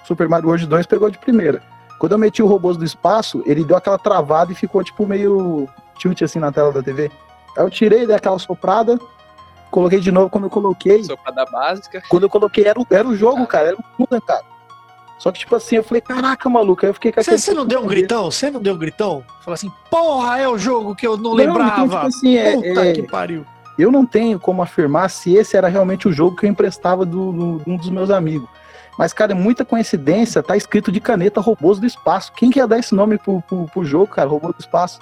[0.05, 1.61] Super Mario World 2 pegou de primeira.
[1.99, 5.67] Quando eu meti o robôs do espaço, ele deu aquela travada e ficou tipo meio
[5.97, 7.11] tilt assim na tela da TV.
[7.57, 8.99] Aí eu tirei, dei aquela soprada,
[9.69, 10.29] coloquei de novo.
[10.29, 12.01] Quando eu coloquei, Sopada básica.
[12.09, 14.43] quando eu coloquei, era o, era o jogo, cara, era o Muda, cara.
[15.19, 17.53] Só que, tipo assim, eu falei, caraca, maluco, aí eu fiquei com Você, aquele- você
[17.53, 18.29] não deu um gritão?
[18.29, 19.23] Você não deu um gritão?
[19.43, 21.71] Fala assim, porra, é o jogo que eu não, Não, lembrava.
[21.85, 23.43] então, tipo assim, é- Puta é- que pariu.
[23.79, 27.31] eu não tenho como afirmar se esse era realmente o jogo que eu emprestava do,
[27.31, 28.47] do- de um dos meus amigos.
[28.95, 32.31] Mas, cara, é muita coincidência, tá escrito de caneta Robôs do Espaço.
[32.33, 34.29] Quem que ia dar esse nome pro, pro, pro jogo, cara?
[34.29, 34.99] Robô do Espaço.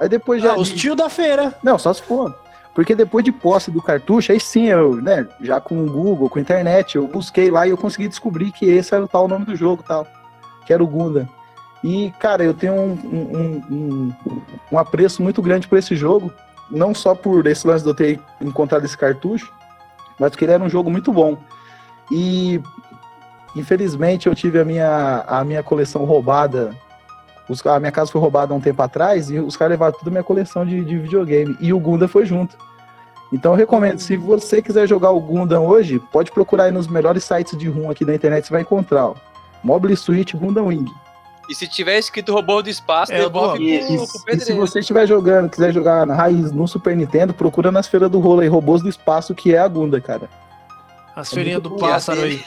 [0.00, 0.52] Aí depois já.
[0.52, 1.54] Ah, os tios da feira.
[1.62, 2.36] Não, só se for.
[2.74, 6.38] Porque depois de posse do cartucho, aí sim, eu, né, já com o Google, com
[6.38, 9.44] a internet, eu busquei lá e eu consegui descobrir que esse era o tal nome
[9.44, 10.06] do jogo tal.
[10.66, 11.28] Que era o Gunda.
[11.84, 14.12] E, cara, eu tenho um, um, um,
[14.72, 16.32] um apreço muito grande por esse jogo.
[16.70, 19.52] Não só por esse lance de eu ter encontrado esse cartucho,
[20.18, 21.36] mas porque ele era um jogo muito bom.
[22.10, 22.60] E
[23.54, 26.74] infelizmente eu tive a minha, a minha coleção roubada.
[27.48, 30.08] Os- a minha casa foi roubada há um tempo atrás e os caras levaram toda
[30.08, 31.56] a minha coleção de, de videogame.
[31.60, 32.56] E o Gundam foi junto.
[33.32, 37.24] Então eu recomendo, se você quiser jogar o Gundam hoje, pode procurar aí nos melhores
[37.24, 39.06] sites de RUM aqui da internet, você vai encontrar.
[39.08, 39.14] Ó.
[39.62, 40.86] Mobile Suit Gundam Wing.
[41.50, 45.06] E se tiver escrito robô do espaço, É, devolve pro, pro E se você estiver
[45.06, 48.80] jogando, quiser jogar na raiz no Super Nintendo, procura nas feiras do rolo aí, Robôs
[48.82, 50.30] do Espaço, que é a Gunda, cara.
[51.14, 52.42] As É feirinhas do pássaro aí.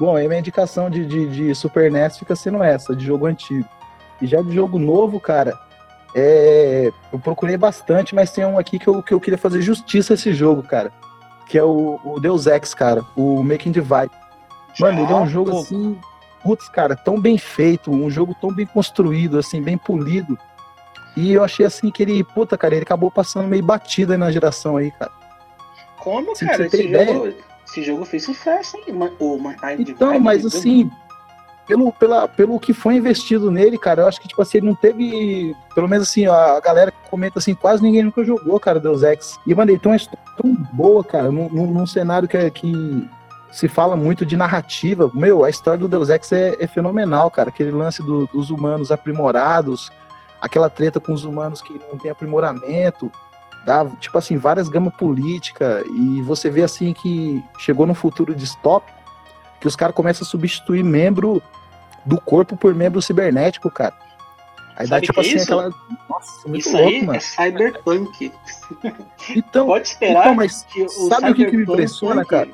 [0.00, 3.68] Bom, aí minha indicação de, de, de Super NES fica sendo essa, de jogo antigo.
[4.22, 5.58] E já de jogo novo, cara,
[6.14, 10.12] é, eu procurei bastante, mas tem um aqui que eu, que eu queria fazer justiça
[10.12, 10.90] a esse jogo, cara.
[11.46, 14.10] Que é o, o Deus Ex, cara, o Making Divide.
[14.78, 15.98] Mano, ele é um jogo assim,
[16.42, 20.38] putz, cara, tão bem feito, um jogo tão bem construído, assim, bem polido.
[21.14, 24.30] E eu achei assim que ele, puta, cara, ele acabou passando meio batido aí na
[24.30, 25.12] geração aí, cara.
[25.98, 26.56] Como, Se cara?
[26.56, 27.34] você tem Esse jogo,
[27.70, 28.84] esse jogo fez sucesso, hein?
[29.18, 30.90] O Mankind Então, Divide, mas assim,
[31.66, 34.74] pelo, pela, pelo que foi investido nele, cara, eu acho que, tipo assim, ele não
[34.74, 35.54] teve.
[35.74, 39.38] Pelo menos assim, a galera comenta assim, quase ninguém nunca jogou, cara, Deus Ex.
[39.46, 43.08] E, mano, ele tem uma história tão boa, cara, num, num- cenário que, que
[43.52, 45.08] se fala muito de narrativa.
[45.14, 47.50] Meu, a história do Deus Ex é, é fenomenal, cara.
[47.50, 49.92] Aquele lance do- dos humanos aprimorados,
[50.40, 53.12] aquela treta com os humanos que não tem aprimoramento.
[53.64, 55.84] Dá, tipo assim, várias gamas políticas.
[55.86, 58.98] E você vê assim que chegou num futuro distópico
[59.60, 61.42] que os caras começam a substituir membro
[62.04, 63.94] do corpo por membro cibernético, cara.
[64.76, 65.44] Aí dá Sabe tipo que é assim isso?
[65.44, 65.70] aquela.
[66.08, 67.16] Nossa, muito Isso louco, aí mano.
[67.18, 68.32] é cyberpunk.
[69.36, 72.48] Então, Pode esperar então, mas que o sabe o que, que me impressiona, cara?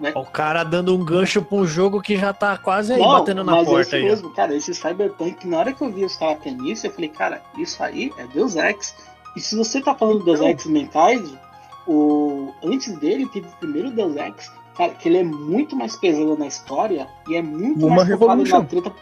[0.00, 0.12] né?
[0.14, 3.44] O cara dando um gancho pra um jogo que já tá quase aí, Não, batendo
[3.44, 4.04] na mas porta esse aí.
[4.04, 7.08] mesmo, cara, esse Cyberpunk, na hora que eu vi os caras tendo isso, eu falei,
[7.10, 8.94] cara, isso aí é Deus Ex.
[9.38, 10.50] E se você tá falando do Deus Então.
[10.50, 11.38] Ex Mankind,
[11.86, 12.52] o...
[12.64, 16.48] antes dele teve o primeiro Deus Ex, cara, que ele é muito mais pesado na
[16.48, 18.92] história e é muito Uma mais focado na treta.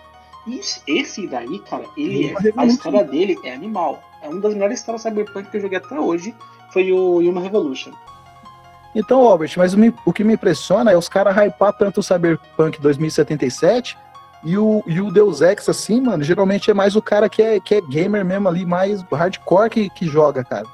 [0.46, 4.02] Isso, esse daí, cara, ele é, a história dele é animal.
[4.20, 6.34] É uma das melhores histórias Cyberpunk que eu joguei até hoje,
[6.70, 7.92] foi o Yuma Revolution.
[8.94, 12.78] Então, Albert, mas o, o que me impressiona é os caras hypar tanto o Cyberpunk
[12.78, 13.96] 2077
[14.44, 17.58] e o, e o Deus Ex, assim, mano, geralmente é mais o cara que é,
[17.60, 20.66] que é gamer mesmo ali, mais hardcore que, que joga, cara.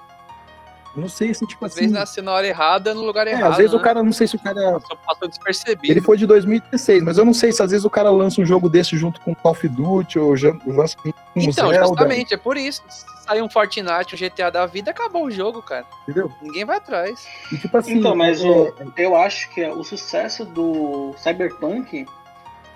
[0.94, 1.98] Não sei se, tipo Às vezes assim.
[2.00, 3.52] nasce na hora errada, no lugar É, errado.
[3.52, 3.78] às vezes né?
[3.78, 5.90] o cara, não sei se o cara Só passou despercebido.
[5.90, 8.44] Ele foi de 2016, mas eu não sei se às vezes o cara lança um
[8.44, 12.36] jogo desse junto com Call of Duty ou já- lança com Então, Zelda, justamente, é
[12.36, 12.82] por isso.
[12.90, 15.86] Se sair um Fortnite, um GTA da vida, acabou o jogo, cara.
[16.02, 16.30] entendeu?
[16.42, 17.26] Ninguém vai atrás.
[17.50, 22.04] E tipo assim, Então, mas é, o- eu acho que o sucesso do Cyberpunk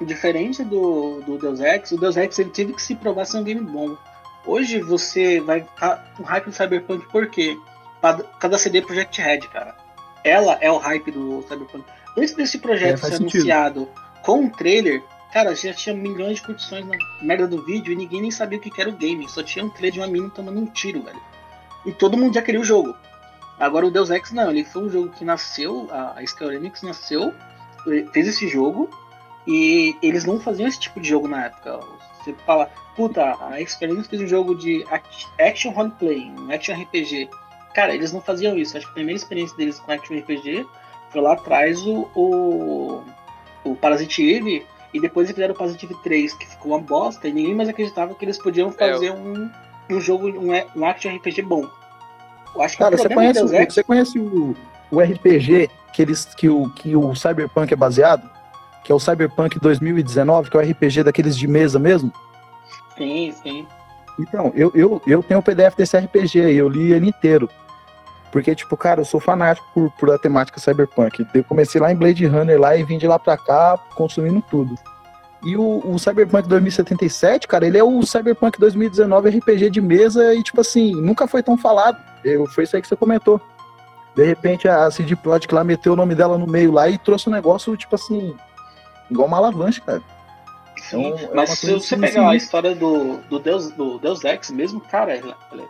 [0.05, 3.45] diferente do, do Deus Ex, o Deus Ex ele teve que se provar ser um
[3.45, 3.97] game bom.
[4.45, 7.57] Hoje você vai ficar com hype do Cyberpunk por quê?
[8.01, 9.75] Por causa da CD Projekt Red, cara.
[10.23, 11.85] Ela é o hype do Cyberpunk.
[12.17, 13.33] Antes desse projeto É, ser sentido.
[13.33, 13.89] anunciado
[14.23, 18.21] com um trailer, cara, já tinha milhões de curtições na merda do vídeo e ninguém
[18.23, 19.29] nem sabia o que era o game.
[19.29, 21.21] Só tinha um trailer de uma mina tomando um tiro, velho.
[21.85, 22.95] E todo mundo já queria o jogo.
[23.59, 26.83] Agora o Deus Ex não, ele foi um jogo que nasceu, a a Square Enix
[26.83, 27.33] nasceu,
[28.13, 28.91] fez esse jogo
[29.47, 31.81] e eles não faziam esse tipo de jogo na época.
[32.23, 33.77] Você fala, puta, a Enix
[34.09, 37.29] fez um jogo de act- action roleplay, um action RPG.
[37.73, 38.77] Cara, eles não faziam isso.
[38.77, 40.67] Acho que a primeira experiência deles com action RPG
[41.11, 43.05] foi lá atrás o, o,
[43.65, 47.29] o Parasite Eve e depois eles fizeram o Parasite Eve 3, que ficou uma bosta
[47.29, 49.49] e ninguém mais acreditava que eles podiam fazer um,
[49.89, 51.69] um jogo, um, um action RPG bom.
[52.55, 54.57] Eu acho que Cara, você conhece, Ex você conhece o,
[54.91, 58.36] o RPG que, eles, que, o, que o Cyberpunk é baseado?
[58.87, 62.13] Que é o Cyberpunk 2019, que é o RPG daqueles de mesa mesmo?
[62.97, 63.67] Sim, sim.
[64.17, 67.51] Então, eu, eu, eu tenho o PDF desse RPG aí, eu li ele inteiro.
[68.31, 71.27] Porque, tipo, cara, eu sou fanático por, por a temática cyberpunk.
[71.35, 74.77] Eu comecei lá em Blade Runner lá e vim de lá pra cá consumindo tudo.
[75.43, 80.45] E o, o Cyberpunk 2077, cara, ele é o Cyberpunk 2019 RPG de mesa e,
[80.45, 81.99] tipo assim, nunca foi tão falado.
[82.25, 83.41] Eu, foi isso aí que você comentou.
[84.15, 87.29] De repente a CD Projekt lá meteu o nome dela no meio lá e trouxe
[87.29, 88.35] um negócio, tipo assim,
[89.11, 90.03] igual uma alavanche, cara.
[90.79, 94.23] Sim, Então, é mas uma se você pegar a história do, do, Deus, do Deus
[94.25, 95.65] Ex mesmo, cara, ela, ela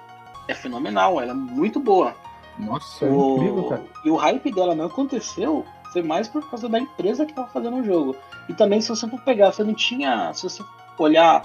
[0.48, 2.14] é fenomenal, ela é muito boa.
[2.58, 3.84] Nossa, é O- incrível, cara.
[4.04, 7.76] E o hype dela não aconteceu, foi mais por causa da empresa que tava fazendo
[7.78, 8.16] o jogo.
[8.48, 10.32] E também, se você for pegar, você não tinha.
[10.34, 10.62] Se você
[10.98, 11.42] olhar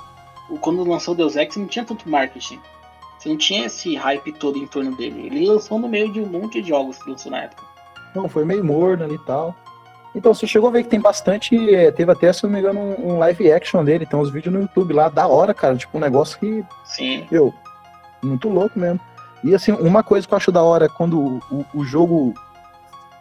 [0.60, 2.60] quando lançou o Deus Ex, não tinha tanto marketing.
[3.18, 5.28] Você não tinha esse hype todo em torno dele.
[5.28, 7.64] Ele lançou no meio de um monte de jogos que lançou na época.
[8.16, 9.56] Não, foi meio morno ali e tal.
[10.14, 11.74] Então, você chegou a ver que tem bastante.
[11.74, 14.05] é, teve até, se eu não me engano, um, live action dele.
[14.05, 15.76] Tem uns vídeos no YouTube lá, da hora, cara.
[15.78, 17.26] Tipo, um negócio que, Sim.
[17.32, 17.53] meu,
[18.22, 18.99] muito louco mesmo.
[19.43, 22.34] E assim, uma coisa que eu acho da hora é quando o, o- jogo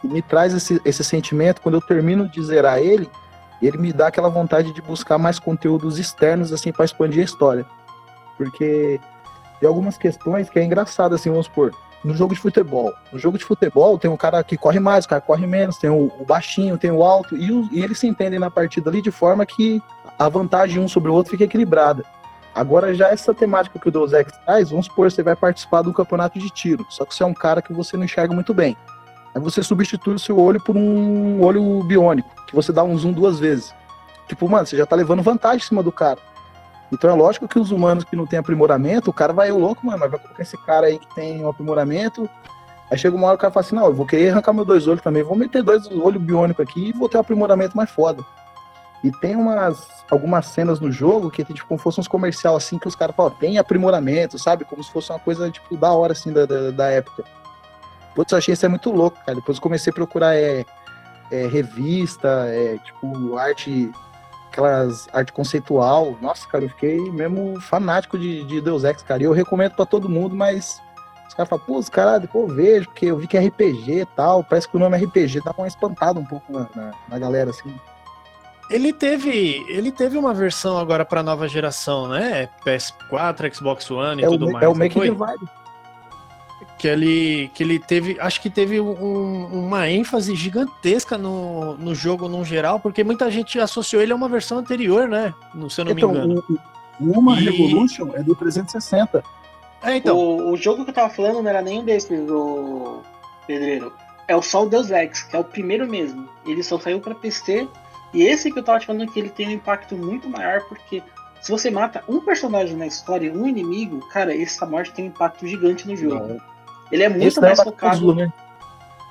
[0.03, 3.09] me traz esse, esse sentimento, quando eu termino de zerar ele,
[3.63, 7.65] ele me dá aquela vontade de buscar mais conteúdos externos, assim, pra expandir a história.
[8.37, 9.01] Porque
[9.61, 11.73] tem algumas questões que é engraçado, assim, vamos supor
[12.05, 12.93] no jogo de futebol.
[13.13, 15.91] No jogo de futebol tem um cara que corre mais, o cara corre menos, tem
[15.91, 19.03] o, o baixinho, tem o alto, e, o- e eles se entendem na partida ali
[19.03, 19.83] de forma que
[20.19, 22.05] a vantagem um sobre o outro fica equilibrada.
[22.55, 25.93] Agora, já essa temática que o Deus Ex traz, vamos supor, você vai participar um
[25.93, 28.77] campeonato de tiro, só que você é um cara que você não enxerga muito bem.
[29.35, 33.13] Aí você substitui o seu olho por um olho biônico, que você dá um zoom
[33.13, 33.73] duas vezes.
[34.27, 36.19] Tipo, mano, você já tá levando vantagem em cima do cara.
[36.93, 39.87] Então é lógico que os humanos que não têm aprimoramento, o cara vai, ô louco,
[39.87, 42.29] mano, vai colocar esse cara aí que tem um aprimoramento.
[42.91, 44.67] Aí chega uma hora que o cara fala assim, não, eu vou querer arrancar meus
[44.67, 47.89] dois olhos também, vou meter dois olhos biônicos aqui e vou ter um aprimoramento mais
[47.91, 48.25] foda.
[49.03, 52.57] E tem umas, algumas cenas no jogo que tem tipo como se fosse uns comercial
[52.57, 54.65] assim, que os caras falam, tem aprimoramento, sabe?
[54.65, 57.25] Como se fosse uma coisa, tipo, da hora, assim, da, da, da época.
[58.15, 59.37] Putz, eu achei isso é muito louco, cara.
[59.37, 60.67] Depois eu comecei a procurar é,
[61.31, 63.91] é, revista, é, tipo, arte
[64.51, 66.17] aquelas arte conceitual.
[66.21, 69.23] Nossa, cara, eu fiquei mesmo fanático de, de Deus Ex, cara.
[69.23, 70.81] E eu recomendo pra todo mundo, mas
[71.29, 74.01] os caras falam, pô, os caras, depois eu vejo, porque eu vi que é RPG
[74.01, 74.43] e tal.
[74.45, 77.75] Parece que o nome RPG dá uma espantada um pouco na, na, na galera, assim.
[78.69, 82.49] Ele teve, ele teve uma versão agora pra nova geração, né?
[82.65, 84.65] PS4, Xbox One e É o, tudo mais.
[84.65, 85.11] é o Make foi?
[86.81, 92.27] Que ele, que ele teve, acho que teve um- uma ênfase gigantesca no, no jogo
[92.27, 95.35] num geral, porque muita gente associou ele a uma versão anterior, né?
[95.55, 96.45] No, se eu não Então, me engano.
[96.99, 99.23] o, Uma E- Revolution é do 360.
[99.83, 100.17] É, então.
[100.17, 103.01] O, o jogo que eu tava falando não era nenhum desses, o
[103.47, 103.93] Pedreiro.
[104.27, 106.29] É o só o Deus Ex, que é o primeiro mesmo.
[106.47, 107.69] Ele só saiu pra PC.
[108.15, 111.03] E esse que eu tava te falando que ele tem um impacto muito maior, porque
[111.43, 115.47] se você mata um personagem na história, um inimigo, cara, essa morte tem um impacto
[115.47, 116.41] gigante no jogo.
[116.91, 117.93] Ele é muito Esse é mais da focado.
[117.93, 118.33] azul, né?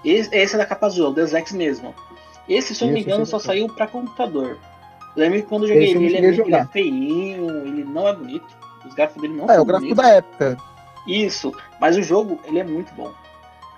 [0.04, 1.94] Esse, esse é da capa azul, é o Deus Ex mesmo.
[2.48, 4.58] Esse, se eu não me Esse engano, esse só saiu pra computador.
[5.16, 8.14] Eu lembro que quando eu joguei ele, ele é, ele é feinho, ele não é
[8.16, 8.46] bonito.
[8.86, 10.04] Os gráficos dele não Ah, é são o gráfico bonitos.
[10.12, 10.58] da época.
[11.08, 13.12] Isso, mas o jogo, ele é muito bom.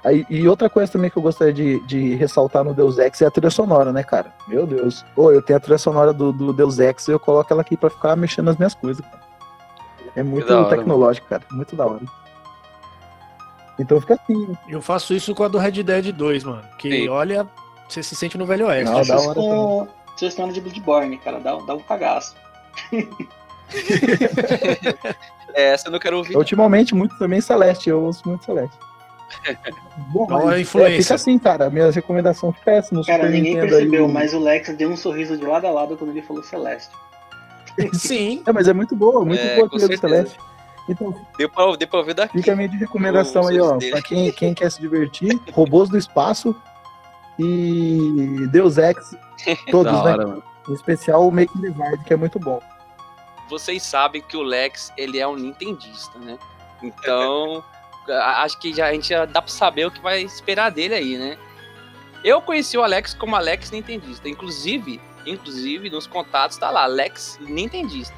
[0.03, 3.25] Aí, e outra coisa também que eu gostaria de, de ressaltar no Deus Ex é
[3.27, 4.33] a trilha sonora, né, cara?
[4.47, 5.05] Meu Deus.
[5.15, 7.77] Pô, eu tenho a trilha sonora do, do Deus Ex e eu coloco ela aqui
[7.77, 9.21] pra ficar mexendo nas minhas coisas, cara.
[10.15, 11.43] É muito tecnológico, cara.
[11.51, 12.01] Muito da hora.
[13.81, 14.55] Então fica assim, né?
[14.67, 16.63] Eu faço isso com a do Red Dead 2, mano.
[16.77, 17.09] Que Sim.
[17.09, 17.47] olha,
[17.87, 18.85] você se sente no Velho Oeste.
[18.85, 22.35] Não, da fiz hora com selecionando de Bloodborne, cara, dá, dá um cagaço.
[25.53, 26.37] É, essa eu não quero ouvir.
[26.37, 27.89] Ultimamente, muito também Celeste.
[27.89, 28.77] Eu ouço muito Celeste.
[30.13, 30.95] Bom, Qual mas, a influência?
[30.97, 31.65] é, fica assim, cara.
[31.65, 34.11] A minha recomendação fica essa no Cara, Super ninguém Nintendo percebeu, aí.
[34.11, 36.93] mas o Lex deu um sorriso de lado a lado quando ele falou Celeste.
[37.93, 38.43] Sim.
[38.45, 39.97] É, mas é muito boa, muito É, boa a trilha do.
[39.97, 40.37] Celeste.
[40.91, 42.37] Então, Deu pra, deu pra ouvir daqui.
[42.37, 43.77] fica a minha de recomendação aí, ó.
[43.77, 43.91] dele.
[43.91, 46.55] Pra quem, quem quer se divertir, Robôs do Espaço
[47.39, 49.15] e Deus Ex,
[49.71, 50.11] todos, Da né?
[50.11, 50.43] hora, mano.
[50.69, 52.61] Em especial o the Vard, que é muito bom.
[53.49, 56.37] Vocês sabem que o Lex, ele é um nintendista, né?
[56.81, 57.63] Então,
[58.07, 61.17] acho que já, a gente já dá pra saber o que vai esperar dele aí,
[61.17, 61.37] né?
[62.23, 64.29] Eu conheci o Alex como Alex Nintendista.
[64.29, 68.15] Inclusive, inclusive nos contatos tá lá, Alex Nintendista.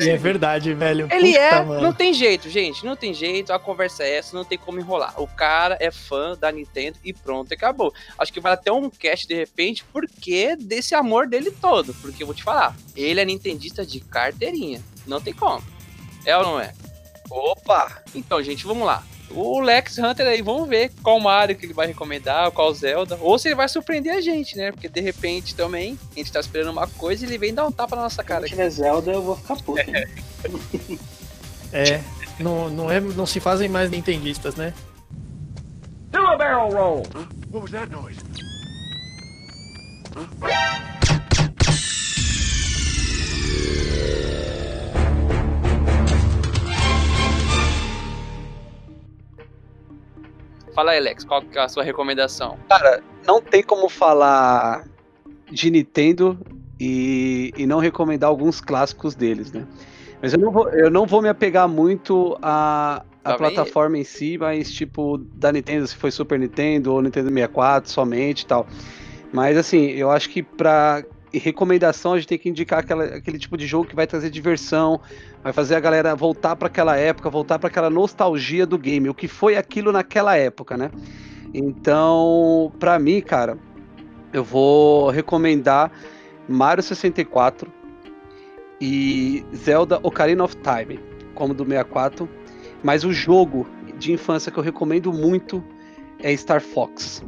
[0.00, 1.08] É verdade, velho.
[1.10, 1.82] Ele Puta, é, mano.
[1.82, 5.20] não tem jeito, gente, não tem jeito, a conversa é essa, não tem como enrolar.
[5.20, 7.92] O cara é fã da Nintendo e pronto, acabou.
[8.18, 11.94] Acho que vai até um cast de repente, porque desse amor dele todo.
[11.94, 15.62] Porque eu vou te falar, ele é nintendista de carteirinha, não tem como.
[16.24, 16.72] É ou não é?
[17.30, 18.02] Opa!
[18.14, 19.02] Então, gente, vamos lá.
[19.30, 23.38] O Lex Hunter aí, vamos ver qual Mario que ele vai recomendar, qual Zelda, ou
[23.38, 24.72] se ele vai surpreender a gente, né?
[24.72, 27.72] Porque de repente também a gente tá esperando uma coisa e ele vem dar um
[27.72, 28.40] tapa na nossa Se cara.
[28.40, 29.80] não tiver Zelda, eu vou ficar puto.
[29.80, 30.98] hein?
[31.72, 32.00] É.
[32.40, 34.72] Não, não, é, não se fazem mais nintendistas, né?
[36.10, 37.02] Do a barrel roll.
[37.52, 38.18] What was that noise?
[50.78, 52.56] Fala aí, Lex, qual que é a sua recomendação?
[52.68, 54.84] Cara, não tem como falar
[55.50, 56.38] de Nintendo
[56.78, 59.66] e, e não recomendar alguns clássicos deles, né?
[60.22, 64.04] Mas eu não vou, eu não vou me apegar muito à, à Tá plataforma em
[64.04, 68.64] si, mas tipo, da Nintendo, se foi Super Nintendo ou Nintendo 64 somente e tal.
[69.32, 71.02] Mas assim, eu acho que pra
[71.36, 75.00] recomendação a gente tem que indicar aquela- aquele tipo de jogo que vai trazer diversão,
[75.42, 79.14] vai fazer a galera voltar pra aquela época, voltar pra aquela nostalgia do game, o
[79.14, 80.90] que foi aquilo naquela época, né?
[81.52, 83.58] Então, pra mim, cara,
[84.32, 85.90] eu vou recomendar
[86.48, 87.70] Mario 64
[88.80, 91.00] e Zelda Ocarina of Time,
[91.34, 92.28] como do 64.
[92.82, 93.66] Mas o jogo
[93.98, 95.62] de infância que eu recomendo muito
[96.20, 97.24] é Star Fox.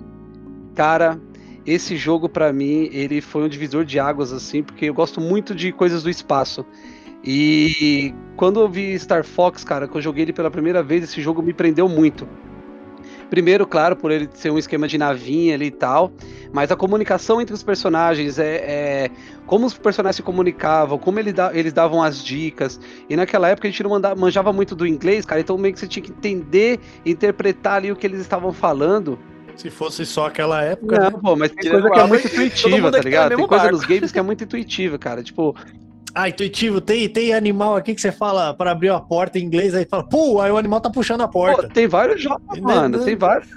[0.74, 1.20] Cara,
[1.66, 5.54] esse jogo pra mim, ele foi um divisor de águas assim, porque eu gosto muito
[5.54, 6.64] de coisas do espaço.
[7.22, 11.20] E quando eu vi Star Fox, cara, que eu joguei ele pela primeira vez, esse
[11.20, 12.26] jogo me prendeu muito.
[13.28, 16.10] Primeiro, claro, por ele ser um esquema de navinha ali e tal,
[16.52, 19.10] mas a comunicação entre os personagens é, é-
[19.46, 22.80] como os personagens se comunicavam, como ele da- eles davam as dicas.
[23.08, 25.78] E naquela época a gente não manda- manjava muito do inglês, cara, então meio que
[25.78, 29.16] você tinha que entender, interpretar ali o que eles estavam falando.
[29.60, 31.18] Se fosse só aquela época, Não, né?
[31.22, 33.28] pô, mas tem coisa que é muito intuitiva, tá no ligado?
[33.36, 33.76] Tem coisa barco.
[33.76, 35.22] nos games que é muito intuitiva, cara.
[35.22, 35.54] Tipo,
[36.14, 36.80] Ah, intuitivo.
[36.80, 40.02] Tem, tem animal aqui que você fala para abrir a porta em inglês, aí fala,
[40.08, 41.68] pô, aí o animal tá puxando a pô, porta.
[41.68, 42.98] tem vários jogos, Né, mano.
[42.98, 43.04] né?
[43.04, 43.48] Tem vários.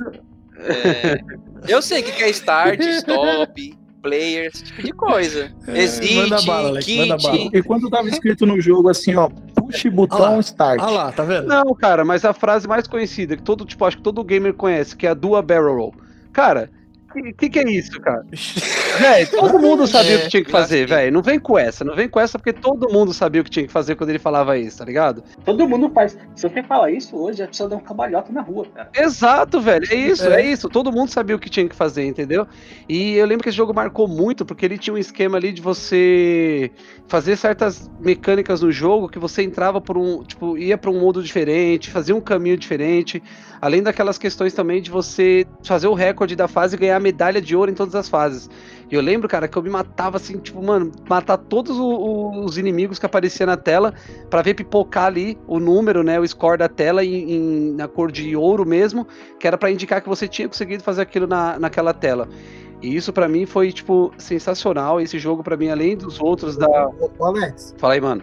[0.59, 1.19] É,
[1.67, 5.51] eu sei o que é start, stop, player, esse tipo de coisa.
[5.67, 6.99] É, Exit, manda bala, Alex, kit.
[6.99, 7.37] manda bala.
[7.53, 9.29] E quando tava escrito no jogo assim, ó,
[9.73, 10.81] push botão Olha lá, start.
[10.81, 11.47] Olha lá, tá vendo?
[11.47, 14.95] Não, cara, mas a frase mais conhecida, que todo, tipo, acho que todo gamer conhece,
[14.95, 15.95] que é a Dua Barrel Roll.
[16.31, 16.69] Cara,
[17.13, 18.25] que, que que é isso, cara?
[18.99, 21.11] Véi, todo mundo sabia o que tinha que fazer, velho.
[21.11, 23.65] Não vem com essa, não vem com essa, porque todo mundo sabia o que tinha
[23.65, 25.23] que fazer quando ele falava isso, tá ligado?
[25.43, 26.17] Todo mundo faz.
[26.35, 28.89] Se você falar isso hoje, a pessoa dá um cabalhota na rua, cara.
[28.95, 29.85] Exato, velho.
[29.89, 30.41] É isso, É.
[30.41, 30.45] é.
[30.51, 30.69] isso.
[30.69, 32.47] Todo mundo sabia o que tinha que fazer, entendeu?
[32.87, 35.61] E eu lembro que esse jogo marcou muito, porque ele tinha um esquema ali de
[35.61, 36.71] você
[37.07, 40.23] fazer certas mecânicas no jogo que você entrava por um.
[40.23, 43.21] Tipo, ia pra um modo diferente, fazia um caminho diferente.
[43.61, 47.55] Além daquelas questões também de você fazer o recorde da fase e ganhar medalha de
[47.55, 48.49] ouro em todas as fases.
[48.93, 52.59] E eu lembro, cara, que eu me matava assim, tipo, mano, matar todos o- os
[52.59, 53.91] inimigos que apareciam na tela
[54.29, 58.11] pra ver pipocar ali o número, né, o score da tela em, em- na cor
[58.11, 59.07] de ouro mesmo,
[59.39, 62.29] que era pra indicar que você tinha conseguido fazer aquilo na, naquela tela.
[62.83, 65.01] E isso pra mim foi, tipo, sensacional.
[65.01, 66.67] Esse jogo pra mim, além dos outros da...
[67.17, 68.21] Ô, Alex, Fala aí, mano.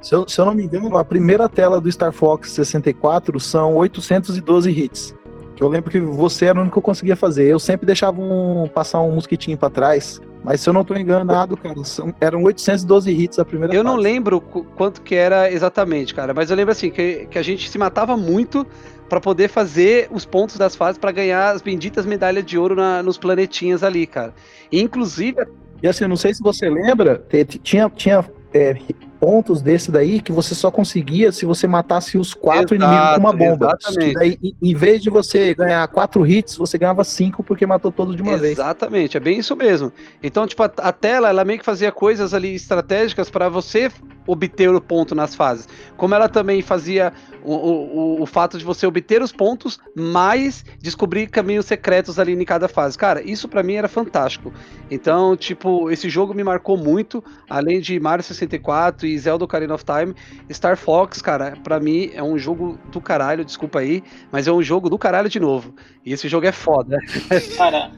[0.00, 3.76] se eu, se eu não me engano, a primeira tela do Star Fox 64 são
[3.76, 5.14] 812 hits.
[5.58, 7.48] Que eu lembro que você era o único que eu conseguia fazer.
[7.48, 10.20] Eu sempre deixava um, passar um mosquitinho pra trás.
[10.44, 13.94] Mas se eu não tô enganado, cara, são, eram 812 hits a primeira Eu não
[13.96, 14.04] fase.
[14.04, 17.68] lembro qu- quanto que era exatamente, cara, mas eu lembro assim que, que a gente
[17.68, 18.64] se matava muito
[19.08, 23.02] pra poder fazer os pontos das fases pra ganhar as benditas medalhas de ouro na-
[23.02, 24.32] nos planetinhas ali, cara.
[24.70, 25.44] E, inclusive,
[25.82, 27.20] E assim, não sei se você lembra,
[27.64, 28.76] tinha, tinha é,
[29.20, 33.20] pontos desse daí que você só conseguia se você matasse os quatro Exato, inimigos com
[33.20, 33.76] uma bomba.
[33.80, 34.14] exatamente.
[34.14, 38.22] Daí, em- vez de você ganhar quatro hits, você ganhava cinco porque matou todos de
[38.22, 38.52] uma vez.
[38.58, 39.92] Exatamente, é bem isso mesmo.
[40.22, 43.90] Então, tipo, a, a tela, ela meio que fazia coisas ali estratégicas para você
[44.28, 47.12] obter o ponto nas fases, como ela também fazia
[47.42, 52.44] o, o, o fato de você obter os pontos, mais descobrir caminhos secretos ali em
[52.44, 52.96] cada fase.
[52.98, 54.52] Cara, isso para mim era fantástico.
[54.90, 59.84] Então, tipo, esse jogo me marcou muito, além de Mario 64 e Zelda Ocarina of
[59.84, 60.14] Time,
[60.52, 64.62] Star Fox, cara, para mim é um jogo do caralho, desculpa aí, mas é um
[64.62, 65.74] jogo do caralho de novo.
[66.04, 66.98] E esse jogo é foda.
[67.56, 67.90] Cara,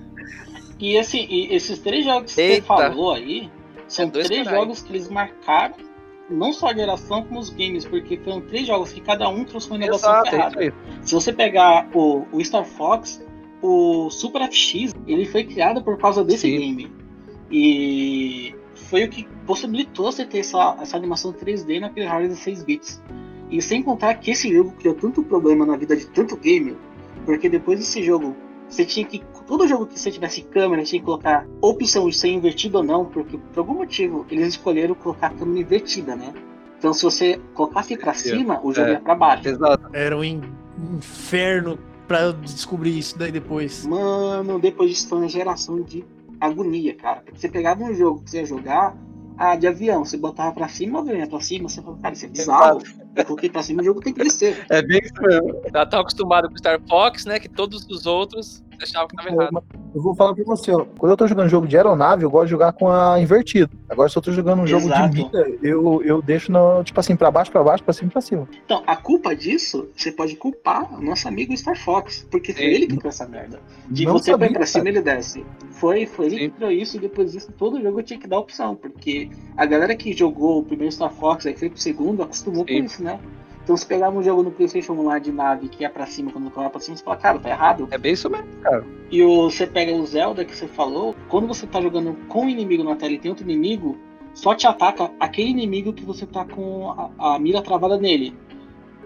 [0.78, 2.62] e, esse, e esses três jogos que Eita.
[2.62, 3.50] você falou aí,
[3.86, 4.50] são É três caralho.
[4.56, 5.74] jogos que eles marcaram
[6.30, 9.68] não só a geração como os games, porque foram três jogos que cada um trouxe
[9.68, 10.60] uma inovação Exato, é ferrada.
[10.60, 10.72] aí.
[11.02, 13.22] Se você pegar o, o Star Fox,
[13.62, 16.58] o Super FX, ele foi criado por causa desse Sim.
[16.58, 16.92] game.
[17.50, 22.64] E foi o que possibilitou você ter essa, essa animação 3D naquele hardware de 6
[22.64, 23.02] bits.
[23.50, 26.76] E sem contar que esse jogo criou tanto problema na vida de tanto gamer,
[27.24, 28.36] porque depois desse jogo,
[28.68, 29.22] você tinha que.
[29.50, 33.04] Todo jogo que você tivesse câmera, tinha que colocar opção de ser invertido ou não,
[33.04, 36.32] porque por algum motivo eles escolheram colocar a câmera invertida, né?
[36.78, 38.92] Então se você colocasse pra cima, o jogo É.
[38.92, 39.48] ia pra baixo.
[39.48, 39.90] Exato.
[39.92, 40.40] Era um in-
[40.94, 41.76] inferno
[42.06, 43.84] pra eu descobrir isso daí depois.
[43.84, 46.04] Mano, depois disso foi uma geração de
[46.40, 47.20] agonia, cara.
[47.24, 48.96] Porque você pegava um jogo que você ia jogar,
[49.36, 52.14] ah, de avião, você botava pra cima, o avião ia pra cima, você falava, cara,
[52.14, 52.82] isso é bizarro.
[53.16, 54.64] Eu coloquei pra cima, o jogo tem que descer.
[54.70, 55.60] É bem isso mesmo.
[55.74, 57.40] Já tá acostumado com Star Fox, né?
[57.40, 59.62] Que todos os outros achavam que tava errado.
[59.94, 60.84] Eu vou falar pra você, ó.
[60.98, 63.70] Quando eu tô jogando jogo de aeronave, eu gosto de jogar com a invertida.
[63.88, 65.10] Agora, se eu tô jogando um jogo Exato.
[65.14, 68.20] de mira, eu, eu deixo, no, tipo assim, pra baixo, pra baixo, pra cima, pra
[68.20, 68.48] cima.
[68.64, 72.68] Então, a culpa disso, você pode culpar o nosso amigo Star Fox, porque foi Sim.
[72.68, 73.60] ele que criou essa merda.
[73.88, 74.96] De Não você põe sabia, pra cima, cara.
[74.96, 75.44] ele desce.
[75.72, 76.50] Foi, foi ele Sim.
[76.50, 79.94] que criou isso, e depois disso, todo jogo tinha que dar opção, porque a galera
[79.96, 82.78] que jogou o primeiro Star Fox, aí foi pro segundo, acostumou Sim.
[82.80, 83.18] com isso, né?
[83.62, 86.32] Então, se pegava um jogo no PlayStation 1 lá de nave que ia pra cima,
[86.32, 87.88] quando colava pra cima, você fala, cara, tá errado.
[87.90, 88.46] É bem isso mesmo.
[89.10, 92.48] E o, você pega o Zelda que você falou, quando você tá jogando com o
[92.48, 93.98] inimigo na tela e tem outro inimigo,
[94.34, 98.34] só te ataca aquele inimigo que você tá com a, a mira travada nele.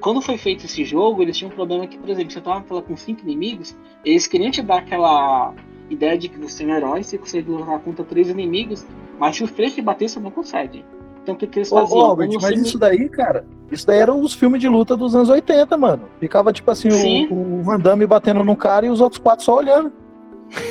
[0.01, 2.65] Quando foi feito esse jogo, eles tinham um problema que, por exemplo, você tava na
[2.65, 3.75] tela com cinco inimigos,
[4.05, 5.55] eles queriam te dar aquela
[5.89, 8.87] ideia de que você é um herói, você consegue lutar contra três inimigos,
[9.19, 10.85] mas se os três te bater, você não consegue.
[11.25, 11.99] Então o que, que eles faziam?
[11.99, 15.31] ô, Albert, mas isso daí, cara, isso daí eram os filmes de luta dos anos
[15.31, 16.03] 80, mano.
[16.21, 17.27] Ficava, tipo assim, Sim.
[17.31, 19.91] o, o Van Damme batendo num cara e os outros quatro só olhando.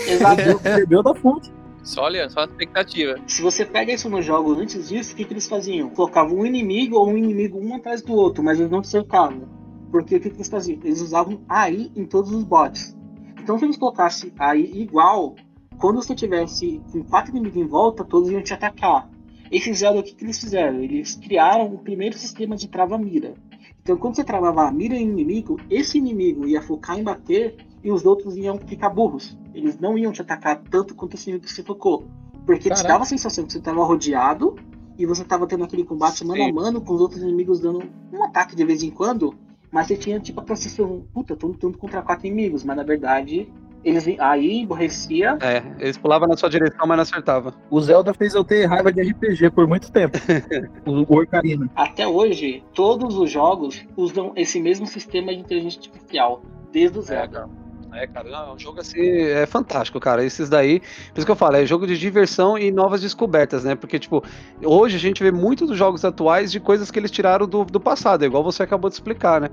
[0.08, 0.60] Exato.
[0.62, 1.52] Bebeu, da fonte.
[1.84, 3.16] Só olha, só a expectativa.
[3.26, 5.90] Se você pega isso no jogo antes disso, o que, que eles faziam?
[5.90, 9.50] Colocavam um inimigo ou um inimigo um atrás do outro, mas eles não te cercavam.
[9.92, 10.80] Porque o que, que eles faziam?
[10.84, 12.96] Eles usavam AI em todos os bots.
[13.42, 15.36] Então se eles colocassem AI igual,
[15.78, 19.10] quando você tivesse com quatro inimigos em volta, todos iam te atacar.
[19.54, 20.80] Eles fizeram o que, que eles fizeram?
[20.82, 23.36] Eles criaram o primeiro sistema de trava-mira.
[23.84, 27.56] Então quando você travava a mira em um inimigo, esse inimigo ia focar em bater
[27.84, 29.38] e os outros iam ficar burros.
[29.54, 32.08] Eles não iam te atacar tanto quanto esse inimigo que você tocou.
[32.48, 32.88] Porque te Caraca.
[32.88, 34.56] dava a sensação que você estava rodeado
[34.98, 36.52] e você estava tendo aquele combate mano a Sim.
[36.52, 39.36] mano com os outros inimigos dando um ataque de vez em quando,
[39.72, 43.48] mas você tinha tipo a sensação, puta, tô lutando contra quatro inimigos, mas na verdade
[43.84, 45.38] eles aí emborrecia.
[45.42, 47.54] É, eles pulavam na sua direção, mas não acertava.
[47.70, 50.18] O Zelda fez eu ter raiva de RPG por muito tempo.
[50.86, 51.70] o o Ocarina.
[51.76, 57.06] Até hoje, todos os jogos usam esse mesmo sistema de inteligência artificial, desde o É,
[57.06, 57.28] Zelda.
[57.28, 57.63] cara.
[57.96, 60.26] É, cara, não, é um jogo assim, é fantástico, cara.
[60.26, 63.76] Esses daí, por isso que eu falo, é jogo de diversão e novas descobertas, né?
[63.76, 64.24] Porque, tipo,
[64.64, 67.80] hoje a gente vê muito dos jogos atuais de coisas que eles tiraram do, do
[67.80, 69.50] passado, igual você acabou de explicar, né?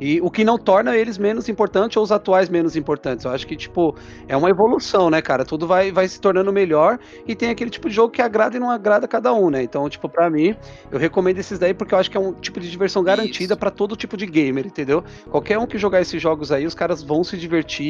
[0.00, 3.26] E o que não torna eles menos importantes ou os atuais menos importantes.
[3.26, 3.94] Eu acho que, tipo,
[4.26, 5.44] é uma evolução, né, cara?
[5.44, 8.60] Tudo vai, vai se tornando melhor e tem aquele tipo de jogo que agrada e
[8.60, 9.62] não agrada cada um, né?
[9.62, 10.56] Então, tipo, pra mim,
[10.90, 13.70] eu recomendo esses daí porque eu acho que é um tipo de diversão garantida pra
[13.70, 15.04] todo tipo de gamer, entendeu?
[15.30, 17.81] Qualquer um que jogar esses jogos aí, os caras vão se divertir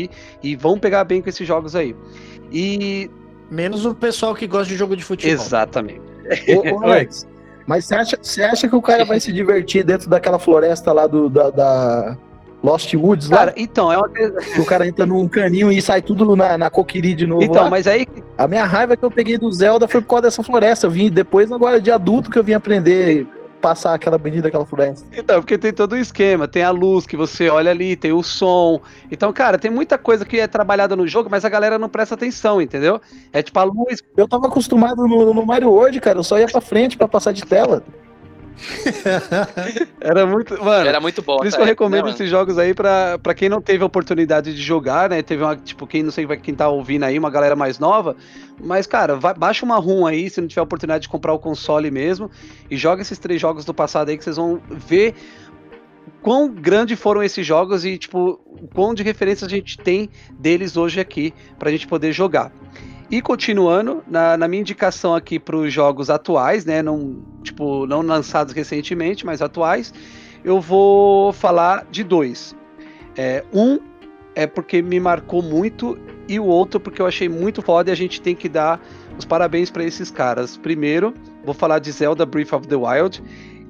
[0.42, 1.94] e vão pegar bem com esses jogos aí.
[2.50, 3.10] E.
[3.50, 5.34] Menos o pessoal que gosta de jogo de futebol.
[5.34, 6.00] Exatamente.
[6.48, 7.26] Ô, ô, Alex,
[7.66, 11.06] mas você acha, você acha que o cara vai se divertir dentro daquela floresta lá
[11.06, 12.16] do, da, da
[12.62, 13.38] Lost Woods lá?
[13.38, 14.08] Cara, então, é uma.
[14.08, 17.64] que o cara entra num caninho e sai tudo na, na coquiri de novo Então,
[17.64, 17.70] lá?
[17.70, 18.06] mas aí.
[18.38, 20.86] A minha raiva que eu peguei do Zelda foi por causa dessa floresta.
[20.86, 23.26] Eu vim depois, agora de adulto, que eu vim aprender
[23.62, 25.06] passar aquela avenida, aquela floresta.
[25.16, 28.22] Então, porque tem todo o esquema, tem a luz que você olha ali, tem o
[28.22, 28.80] som.
[29.10, 32.16] Então, cara, tem muita coisa que é trabalhada no jogo, mas a galera não presta
[32.16, 33.00] atenção, entendeu?
[33.32, 34.02] É tipo a luz.
[34.16, 36.18] Eu tava acostumado no, no Mario World, cara.
[36.18, 37.82] Eu só ia pra frente pra passar de tela.
[40.00, 40.62] Era muito.
[40.62, 41.38] Mano, Era muito bom.
[41.38, 42.14] Por isso que eu época, recomendo né, mano?
[42.14, 45.22] esses jogos aí pra, pra quem não teve a oportunidade de jogar, né?
[45.22, 48.16] Teve uma, tipo, quem não sei quem tá ouvindo aí, uma galera mais nova.
[48.62, 51.38] Mas, cara, vai- baixa uma ROM aí, se não tiver a oportunidade de comprar o
[51.38, 52.30] console mesmo.
[52.70, 55.14] E joga esses três jogos do passado aí que vocês vão ver
[56.20, 60.76] quão grande foram esses jogos e, tipo, o quão de referência a gente tem deles
[60.76, 62.52] hoje aqui pra gente poder jogar.
[63.10, 66.82] E continuando, na, na minha indicação aqui para os jogos atuais, né?
[66.82, 69.92] Não, tipo, não lançados recentemente, mas atuais,
[70.44, 72.56] eu vou falar de dois.
[73.16, 73.78] É, um
[74.34, 77.96] é porque me marcou muito e o outro porque eu achei muito foda e a
[77.96, 78.80] gente tem que dar
[79.18, 80.56] os parabéns para esses caras.
[80.56, 81.12] Primeiro,
[81.44, 83.22] vou falar de Zelda Breath of the Wild,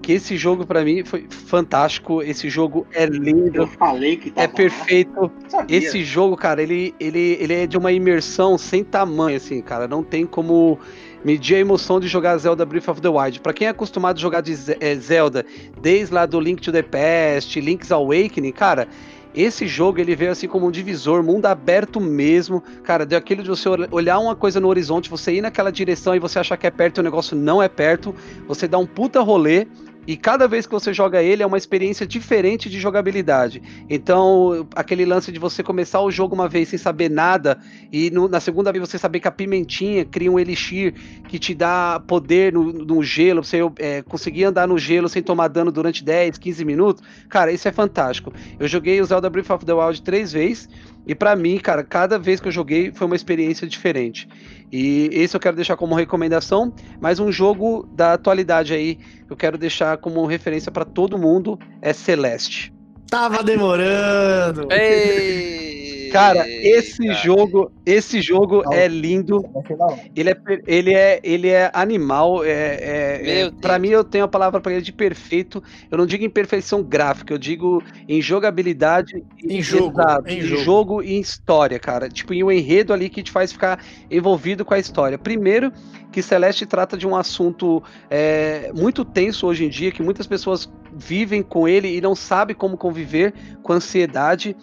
[0.03, 2.23] que esse jogo para mim foi fantástico.
[2.23, 3.63] Esse jogo é lindo.
[3.63, 5.31] Eu falei que tava É perfeito.
[5.69, 9.87] Esse jogo, cara, ele, ele, ele é de uma imersão sem tamanho, assim, cara.
[9.87, 10.79] Não tem como
[11.25, 13.41] medir a emoção de jogar Zelda Breath of the Wild.
[13.41, 15.47] Pra quem é acostumado a jogar de eh, Zelda
[15.81, 18.89] desde lá do Link to the Past, Link's Awakening, cara,
[19.35, 22.61] esse jogo ele veio assim como um divisor, mundo aberto mesmo.
[22.83, 26.15] Cara, deu aquilo de você ol- olhar uma coisa no horizonte, você ir naquela direção
[26.15, 28.13] e você achar que é perto e o negócio não é perto.
[28.49, 29.67] Você dá um puta rolê.
[30.07, 33.63] E cada vez que você joga ele é uma experiência diferente de jogabilidade.
[33.89, 37.59] Então, aquele lance de você começar o jogo uma vez sem saber nada,
[37.93, 40.95] e no- na segunda vez você saber que a pimentinha cria um elixir
[41.29, 45.49] que te dá poder no, no gelo, você é, conseguir andar no gelo sem tomar
[45.49, 47.03] dano durante 10, 15 minutos.
[47.29, 48.33] Cara, isso é fantástico.
[48.59, 50.69] Eu joguei o Zelda Breath of the Wild três vezes,
[51.07, 54.29] e pra mim, cara, cada vez que eu joguei foi uma experiência diferente.
[54.71, 59.37] E esse eu quero deixar como recomendação, mas um jogo da atualidade aí que eu
[59.37, 62.73] quero deixar como referência pra todo mundo é Celeste.
[63.11, 64.69] Tava demorando.
[64.73, 68.73] Ei, Cara, esse jogo, esse jogo Não.
[68.73, 69.43] é lindo.
[70.15, 70.37] Ele é,
[70.67, 72.45] ele é, ele é animal.
[72.45, 73.81] É, é, é, Deus.
[73.81, 75.63] mim, eu tenho a palavra para ele de perfeito.
[75.91, 79.25] Eu não digo em perfeição gráfica, eu digo em jogabilidade.
[79.43, 80.63] Em jogo, Exato, em em jogo.
[80.63, 82.09] jogo e em história, cara.
[82.09, 85.19] Tipo, em um enredo ali que te faz ficar envolvido com a história.
[85.19, 85.73] Primeiro,
[86.13, 90.71] que Celeste trata de um assunto é, muito tenso hoje em dia, que muitas pessoas
[90.95, 93.33] vivem com ele e não sabem como conviver
[93.63, 94.55] com ansiedade.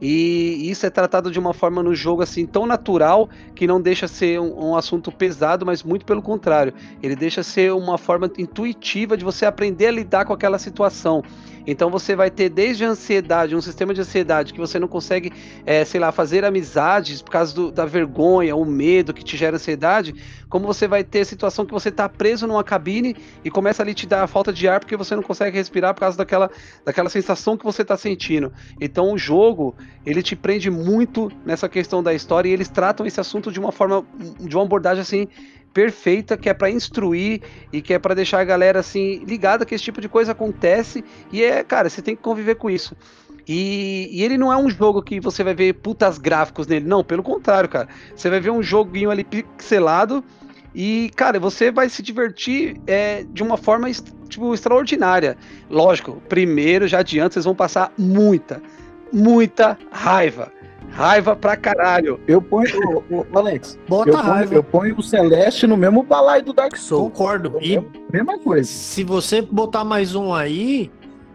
[0.00, 4.06] E isso é tratado de uma forma no jogo assim tão natural que não deixa
[4.06, 6.74] ser um, um assunto pesado, mas muito pelo contrário.
[7.02, 11.22] Ele deixa ser uma forma intuitiva de você aprender a lidar com aquela situação.
[11.66, 15.32] Então você vai ter desde a ansiedade, um sistema de ansiedade que você não consegue,
[15.64, 19.56] eh, sei lá, fazer amizades por causa do- da vergonha, o medo que te gera
[19.56, 20.14] ansiedade,
[20.48, 23.94] como você vai ter a situação que você está preso numa cabine e começa ali
[23.94, 26.50] te dar a falta de ar porque você não consegue respirar por causa daquela,
[26.84, 28.52] daquela sensação que você está sentindo.
[28.80, 33.20] Então o jogo ele te prende muito nessa questão da história e eles tratam esse
[33.20, 34.06] assunto de uma forma,
[34.40, 35.26] de uma abordagem assim
[35.76, 39.74] perfeita, que é para instruir e que é para deixar a galera assim ligada que
[39.74, 42.96] esse tipo de coisa acontece e é, cara, você tem que conviver com isso.
[43.46, 47.04] E, e ele não é um jogo que você vai ver putas gráficos nele, não,
[47.04, 47.88] pelo contrário, cara.
[48.14, 50.24] Você vai ver um joguinho ali pixelado
[50.74, 53.86] e, cara, você vai se divertir é, de uma forma
[54.30, 55.36] tipo, extraordinária.
[55.68, 58.62] Lógico, primeiro, já adianto, vocês vão passar muita,
[59.12, 60.50] muita raiva.
[60.96, 62.18] Raiva pra caralho.
[62.26, 62.68] Eu ponho.
[63.10, 64.54] ô, ô, Alex, Bota eu ponho, raiva.
[64.54, 67.10] eu ponho o Celeste no mesmo balaio do Dark Souls.
[67.12, 67.58] Concordo.
[67.60, 67.78] E
[68.12, 68.68] Mesma coisa.
[68.70, 70.90] se você botar mais um aí,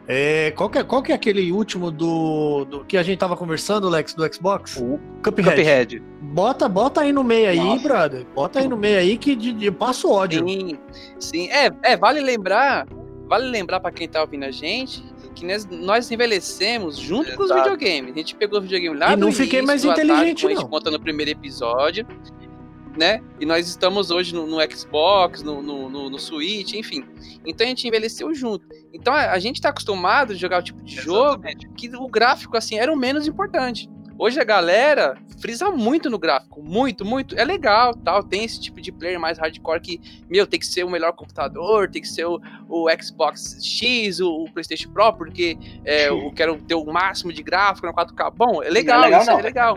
[0.07, 3.37] é, qual, que é, qual que é aquele último do, do que a gente tava
[3.37, 4.77] conversando, Lex, do Xbox?
[4.77, 5.49] O Cuphead.
[5.51, 6.03] Cuphead.
[6.21, 7.83] Bota, bota aí no meio aí, Nossa.
[7.87, 8.25] brother.
[8.33, 10.43] Bota aí no meio aí que de, de- eu passo ódio.
[10.47, 10.77] Sim,
[11.19, 11.49] sim.
[11.49, 12.87] É, é, vale lembrar,
[13.27, 15.03] vale lembrar pra quem tá ouvindo a gente
[15.41, 17.71] que nós, nós envelhecemos junto com os Exato.
[17.71, 18.13] videogames.
[18.13, 20.55] A gente pegou os videogames lá E não fiquei mais do Atari, inteligente, como a
[20.55, 20.69] gente não.
[20.69, 22.05] conta no primeiro episódio,
[22.97, 23.21] né?
[23.39, 27.03] E nós estamos hoje no, no Xbox, no, no, no, Switch, enfim.
[27.45, 28.65] Então a gente envelheceu junto.
[28.93, 31.43] Então a, a gente tá acostumado a jogar o tipo de jogo
[31.75, 33.89] que o gráfico, assim, era o menos importante.
[34.23, 37.35] Hoje a galera frisa muito no gráfico, muito, muito.
[37.39, 38.21] É legal, tal.
[38.23, 39.99] Tem esse tipo de player mais hardcore que,
[40.29, 44.43] meu, tem que ser o melhor computador, tem que ser o, o Xbox X, o,
[44.43, 48.31] o PlayStation Pro, porque é, eu quero ter o máximo de gráfico na 4K.
[48.35, 49.39] Bom, é legal, Não é legal, isso não.
[49.39, 49.75] é legal.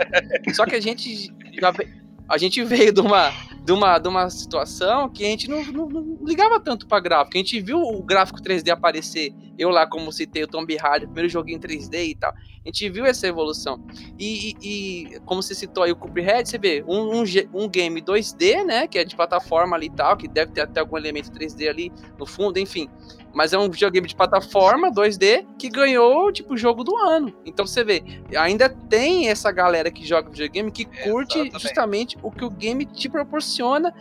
[0.53, 1.89] Só que a gente já ve-
[2.29, 3.31] a gente veio de uma,
[3.65, 7.37] de uma, de uma situação que a gente não, não- não ligava tanto pra gráfico.
[7.37, 9.33] A gente viu o gráfico 3D aparecer.
[9.59, 12.33] Eu lá, como citei, o Tomb Raider, primeiro joguinho em 3D e tal.
[12.33, 13.79] A gente viu essa evolução.
[14.19, 17.25] E, e- e, como você citou aí o Cuphead, você vê um, um,
[17.55, 18.89] um game 2D, né?
[18.89, 21.93] Que é de plataforma ali e tal, que deve ter até algum elemento 3D ali
[22.19, 22.89] no fundo, enfim.
[23.35, 27.35] Mas é um videogame de plataforma 2D que ganhou, tipo, o jogo do ano.
[27.45, 28.03] Então você vê,
[28.37, 31.63] ainda tem essa galera que joga videogame que curte Exatamente.
[31.63, 33.93] justamente o que o game te proporciona,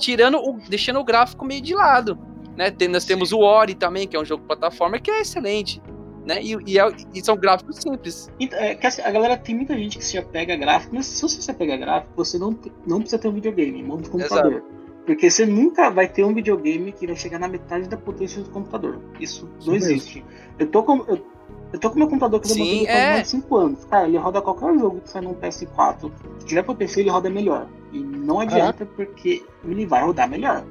[0.00, 2.18] tirando o, deixando o gráfico meio de lado.
[2.56, 2.70] Né?
[2.70, 5.82] Tem- nós temos o Ori também, que é um jogo de plataforma que é excelente.
[6.24, 6.42] Né?
[6.42, 8.30] E, e é- e são gráficos simples.
[8.40, 11.20] Então, é assim, a galera tem muita gente que se apega a gráfico, mas se
[11.20, 14.62] você se apega a gráfico, você não, não precisa ter um videogame, mão de computador.
[15.04, 18.50] Porque você nunca vai ter um videogame que vai chegar na metade da potência do
[18.50, 19.00] computador.
[19.18, 19.90] Isso, Isso não mesmo.
[19.90, 20.24] existe.
[20.58, 20.98] Eu tô com.
[21.08, 21.18] Eu,
[21.72, 23.12] Eu tô com meu computador que eu Sim, é.
[23.14, 23.84] mais de 5 anos.
[23.86, 26.10] Cara, ele roda qualquer jogo que sai num PS4.
[26.38, 27.66] Se tiver pro PC, ele roda melhor.
[27.92, 30.64] E não adianta porque ele vai rodar melhor.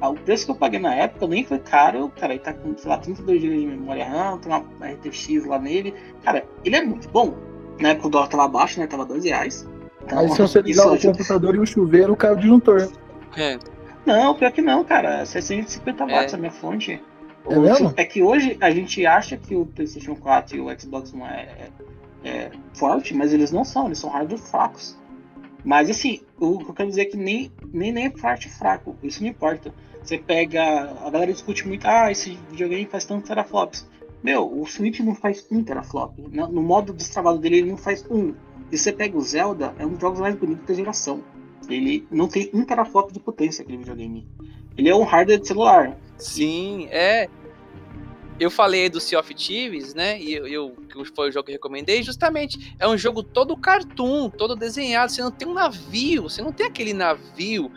[0.00, 2.12] Ah, O preço que eu paguei na época nem foi caro.
[2.20, 5.58] Cara, ele tá com, sei lá, 32 GB de memória RAM, tem uma RTX lá
[5.58, 5.94] nele.
[6.22, 7.34] Cara, ele é muito bom.
[7.80, 8.86] Na época o dólar tava baixo, né?
[8.86, 9.66] Tava 2 reais.
[10.04, 12.88] Então, Aí se você isso ligar o computador e o chuveiro, cai o disjuntor.
[13.36, 13.58] É.
[14.04, 15.24] Não, pior que não, cara.
[15.24, 16.06] 650 É.
[16.06, 17.00] watts a minha fonte.
[17.48, 17.92] É mesmo?
[17.96, 21.70] É que hoje a gente acha que o PlayStation 4 e o Xbox One é,
[22.24, 24.96] é, é forte, mas eles não são, eles são hardware fracos.
[25.64, 28.96] Mas assim, o que eu quero dizer é que nem, nem, nem é forte fraco,
[29.02, 29.72] isso não importa.
[30.02, 30.62] Você pega.
[31.04, 33.88] A galera discute muito, ah, esse videogame faz tantos teraflops.
[34.22, 36.16] Meu, o Switch não faz um teraflop.
[36.30, 38.34] No, no modo destravado dele, ele não faz um.
[38.70, 41.22] E você pega o Zelda, é um dos jogos mais bonitos da geração.
[41.68, 44.26] Ele não tem um teraflop de potência aquele videogame.
[44.76, 45.96] Ele é um hardware de celular.
[46.16, 47.28] Sim, é.
[48.40, 50.20] Eu falei do Sea of Thieves, né?
[50.20, 52.02] E eu, eu- que foi o jogo que eu recomendei.
[52.02, 55.12] Justamente, é um jogo todo cartoon, todo desenhado.
[55.12, 57.70] Você não tem um navio, você não tem aquele navio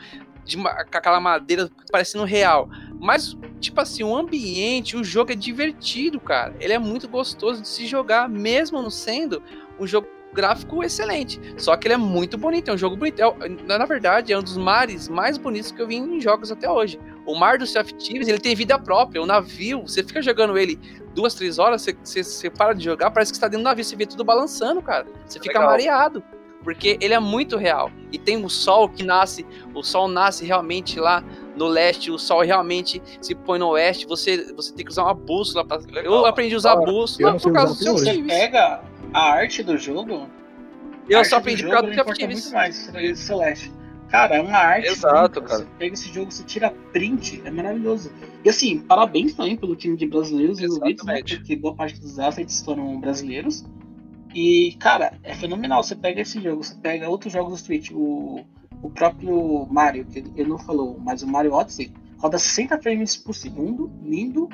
[0.43, 2.69] de uma- aquela madeira parecendo real.
[2.99, 6.55] Mas, tipo assim, o ambiente, o jogo é divertido, cara.
[6.59, 9.43] Ele é muito gostoso de se jogar, mesmo não sendo
[9.79, 11.39] um jogo gráfico excelente.
[11.57, 13.21] Só que ele é muito bonito, é um jogo bonito.
[13.21, 16.69] É na verdade, é um dos mares mais bonitos que eu vi em jogos até
[16.69, 16.99] hoje.
[17.25, 19.21] O mar do of Thieves, ele tem vida própria.
[19.21, 20.79] O navio, você fica jogando ele
[21.15, 23.63] duas, três horas, você, você, você para de jogar, parece que você tá dentro do
[23.63, 25.07] navio, você vê tudo balançando, cara.
[25.25, 25.71] Você fica Legal.
[25.71, 26.23] mareado.
[26.63, 27.91] Porque ele é muito real.
[28.11, 29.45] E tem o sol que nasce,
[29.75, 31.23] o sol nasce realmente lá
[31.55, 34.07] no leste, o sol realmente se põe no oeste.
[34.07, 35.63] Você, você tem que usar uma bússola.
[35.63, 35.79] Pra...
[36.03, 36.91] Eu aprendi a usar hora.
[36.91, 38.81] bússola por causa do of até Você pega
[39.15, 40.27] a arte do jogo,
[41.07, 42.43] Eu só aprendi por jogo, causa do Thieves.
[42.43, 43.71] muito mais, você Celeste.
[44.09, 44.89] Cara, é uma arte.
[44.89, 45.59] Exato, cara.
[45.59, 48.11] Você pega esse jogo, você tira print, é maravilhoso.
[48.43, 51.21] E assim, parabéns também pelo time de brasileiros envolvidos, né?
[51.23, 53.65] Porque boa parte dos assets foram brasileiros.
[54.33, 55.81] E, cara, é fenomenal.
[55.81, 58.45] Você pega esse jogo, você pega outros jogos do Switch, o,
[58.81, 63.33] o próprio Mario, que ele não falou, mas o Mario Odyssey roda 60 frames por
[63.33, 64.49] segundo, lindo,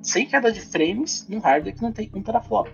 [0.00, 2.68] sem queda de frames, num hardware que não tem um teraflop.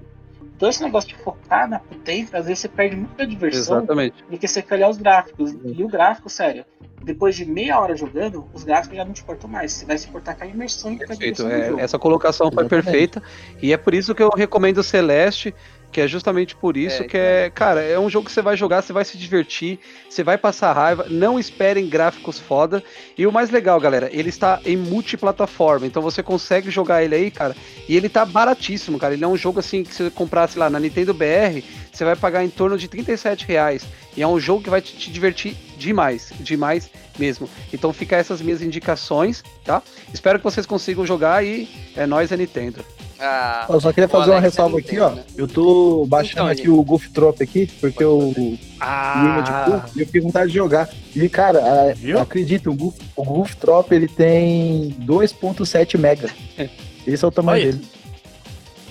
[0.63, 4.23] Então esse negócio de focar na potência, às vezes você perde muita diversão Exatamente.
[4.29, 5.57] porque você quer olhar os gráficos.
[5.65, 6.65] E o gráfico, sério,
[7.03, 9.73] depois de meia hora jogando, os gráficos já não te importam mais.
[9.73, 11.49] Você vai se importar com a imersão e com a Perfeito.
[11.49, 11.81] É, jogo.
[11.81, 12.85] essa colocação foi Exatamente.
[12.85, 13.23] perfeita.
[13.61, 15.53] E é por isso que eu recomendo o Celeste,
[15.93, 18.57] que é justamente por isso É, que é, cara, é um jogo que você vai
[18.57, 19.79] jogar, você vai se divertir,
[20.09, 22.83] você vai passar raiva, não esperem gráficos foda.
[23.17, 27.31] E o mais legal, galera, ele está em multiplataforma, então você consegue jogar ele aí,
[27.31, 27.55] cara,
[27.87, 29.13] e ele tá baratíssimo, cara.
[29.13, 31.63] Ele é um jogo assim que se você comprasse lá na Nintendo BR,
[31.93, 33.87] você vai pagar em torno de 37 reais.
[34.17, 37.49] E é um jogo que vai te, te divertir demais, demais mesmo.
[37.73, 39.83] Então fica essas minhas indicações, tá?
[40.13, 42.85] Espero que vocês consigam jogar e é nóis, é Nintendo.
[43.25, 45.11] Ah, Eu só queria fazer uma Alex ressalva é aqui, ó.
[45.11, 45.23] né?
[45.37, 50.21] Eu tô baixando Então, aqui o Goof Trop aqui, porque eu Ah, e eu fiquei
[50.21, 50.89] com vontade de jogar.
[51.15, 51.59] E, cara,
[51.91, 52.19] a- Viu?
[52.19, 56.29] acredita, o Goof, o Goof Trop ele tem 2.7 mega.
[57.07, 57.73] Esse é o tamanho Olha.
[57.75, 57.87] dele.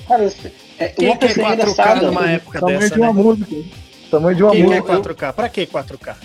[0.08, 0.34] Cara,
[0.80, 2.08] é, quem uma quer coisa 4K engraçada.
[2.08, 3.22] numa época tamanho dessa, de uma né?
[3.24, 3.56] música.
[4.10, 5.14] Tamanho de uma Quem quer música.
[5.14, 5.34] 4K?
[5.34, 6.16] Pra que 4K?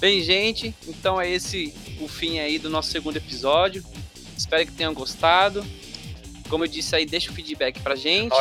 [0.00, 3.84] Bem, gente, então é esse o fim aí do nosso segundo episódio.
[4.36, 5.62] Espero que tenham gostado.
[6.50, 8.34] Como eu disse aí, deixa o feedback pra gente.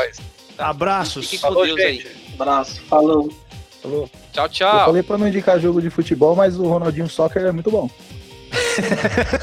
[0.57, 0.67] Tá?
[0.67, 1.29] Abraços.
[1.29, 2.05] Fiquem com Deus aí.
[2.33, 3.31] Abraço, falou.
[3.81, 4.09] Falou.
[4.33, 4.85] Tchau, Eu tchau.
[4.85, 7.89] falei pra não indicar jogo de futebol, mas o Ronaldinho Soccer é muito bom.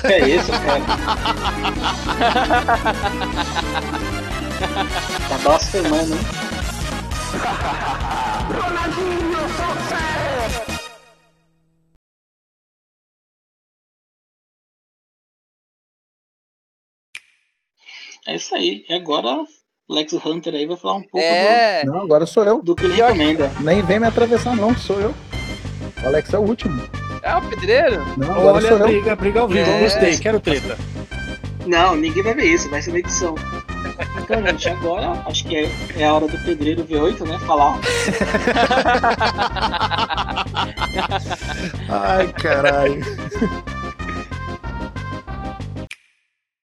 [0.03, 0.81] Que é isso, cara?
[5.29, 6.21] tá blasfemando, hein?
[18.27, 18.85] É isso aí.
[18.89, 19.37] E agora,
[19.89, 22.57] Lex Hunter aí vai falar um pouco É, Não, agora sou eu.
[22.59, 23.51] do, do que ele recomenda.
[23.61, 25.15] Nem vem me atravessar, não, sou eu.
[26.03, 26.81] O Alex é o último.
[27.23, 28.05] é o pedreiro.
[28.17, 28.87] Não, agora Olha sou a eu.
[28.89, 29.71] briga, briga ao vivo.
[29.71, 29.81] É.
[29.81, 30.77] Gostei, quero treta.
[31.67, 33.35] Não, ninguém vai ver isso, vai ser na edição.
[34.23, 37.39] Então, gente, agora acho que é, é a hora do pedreiro V8, né?
[37.47, 37.79] Falar.
[41.89, 43.01] Ai, caralho.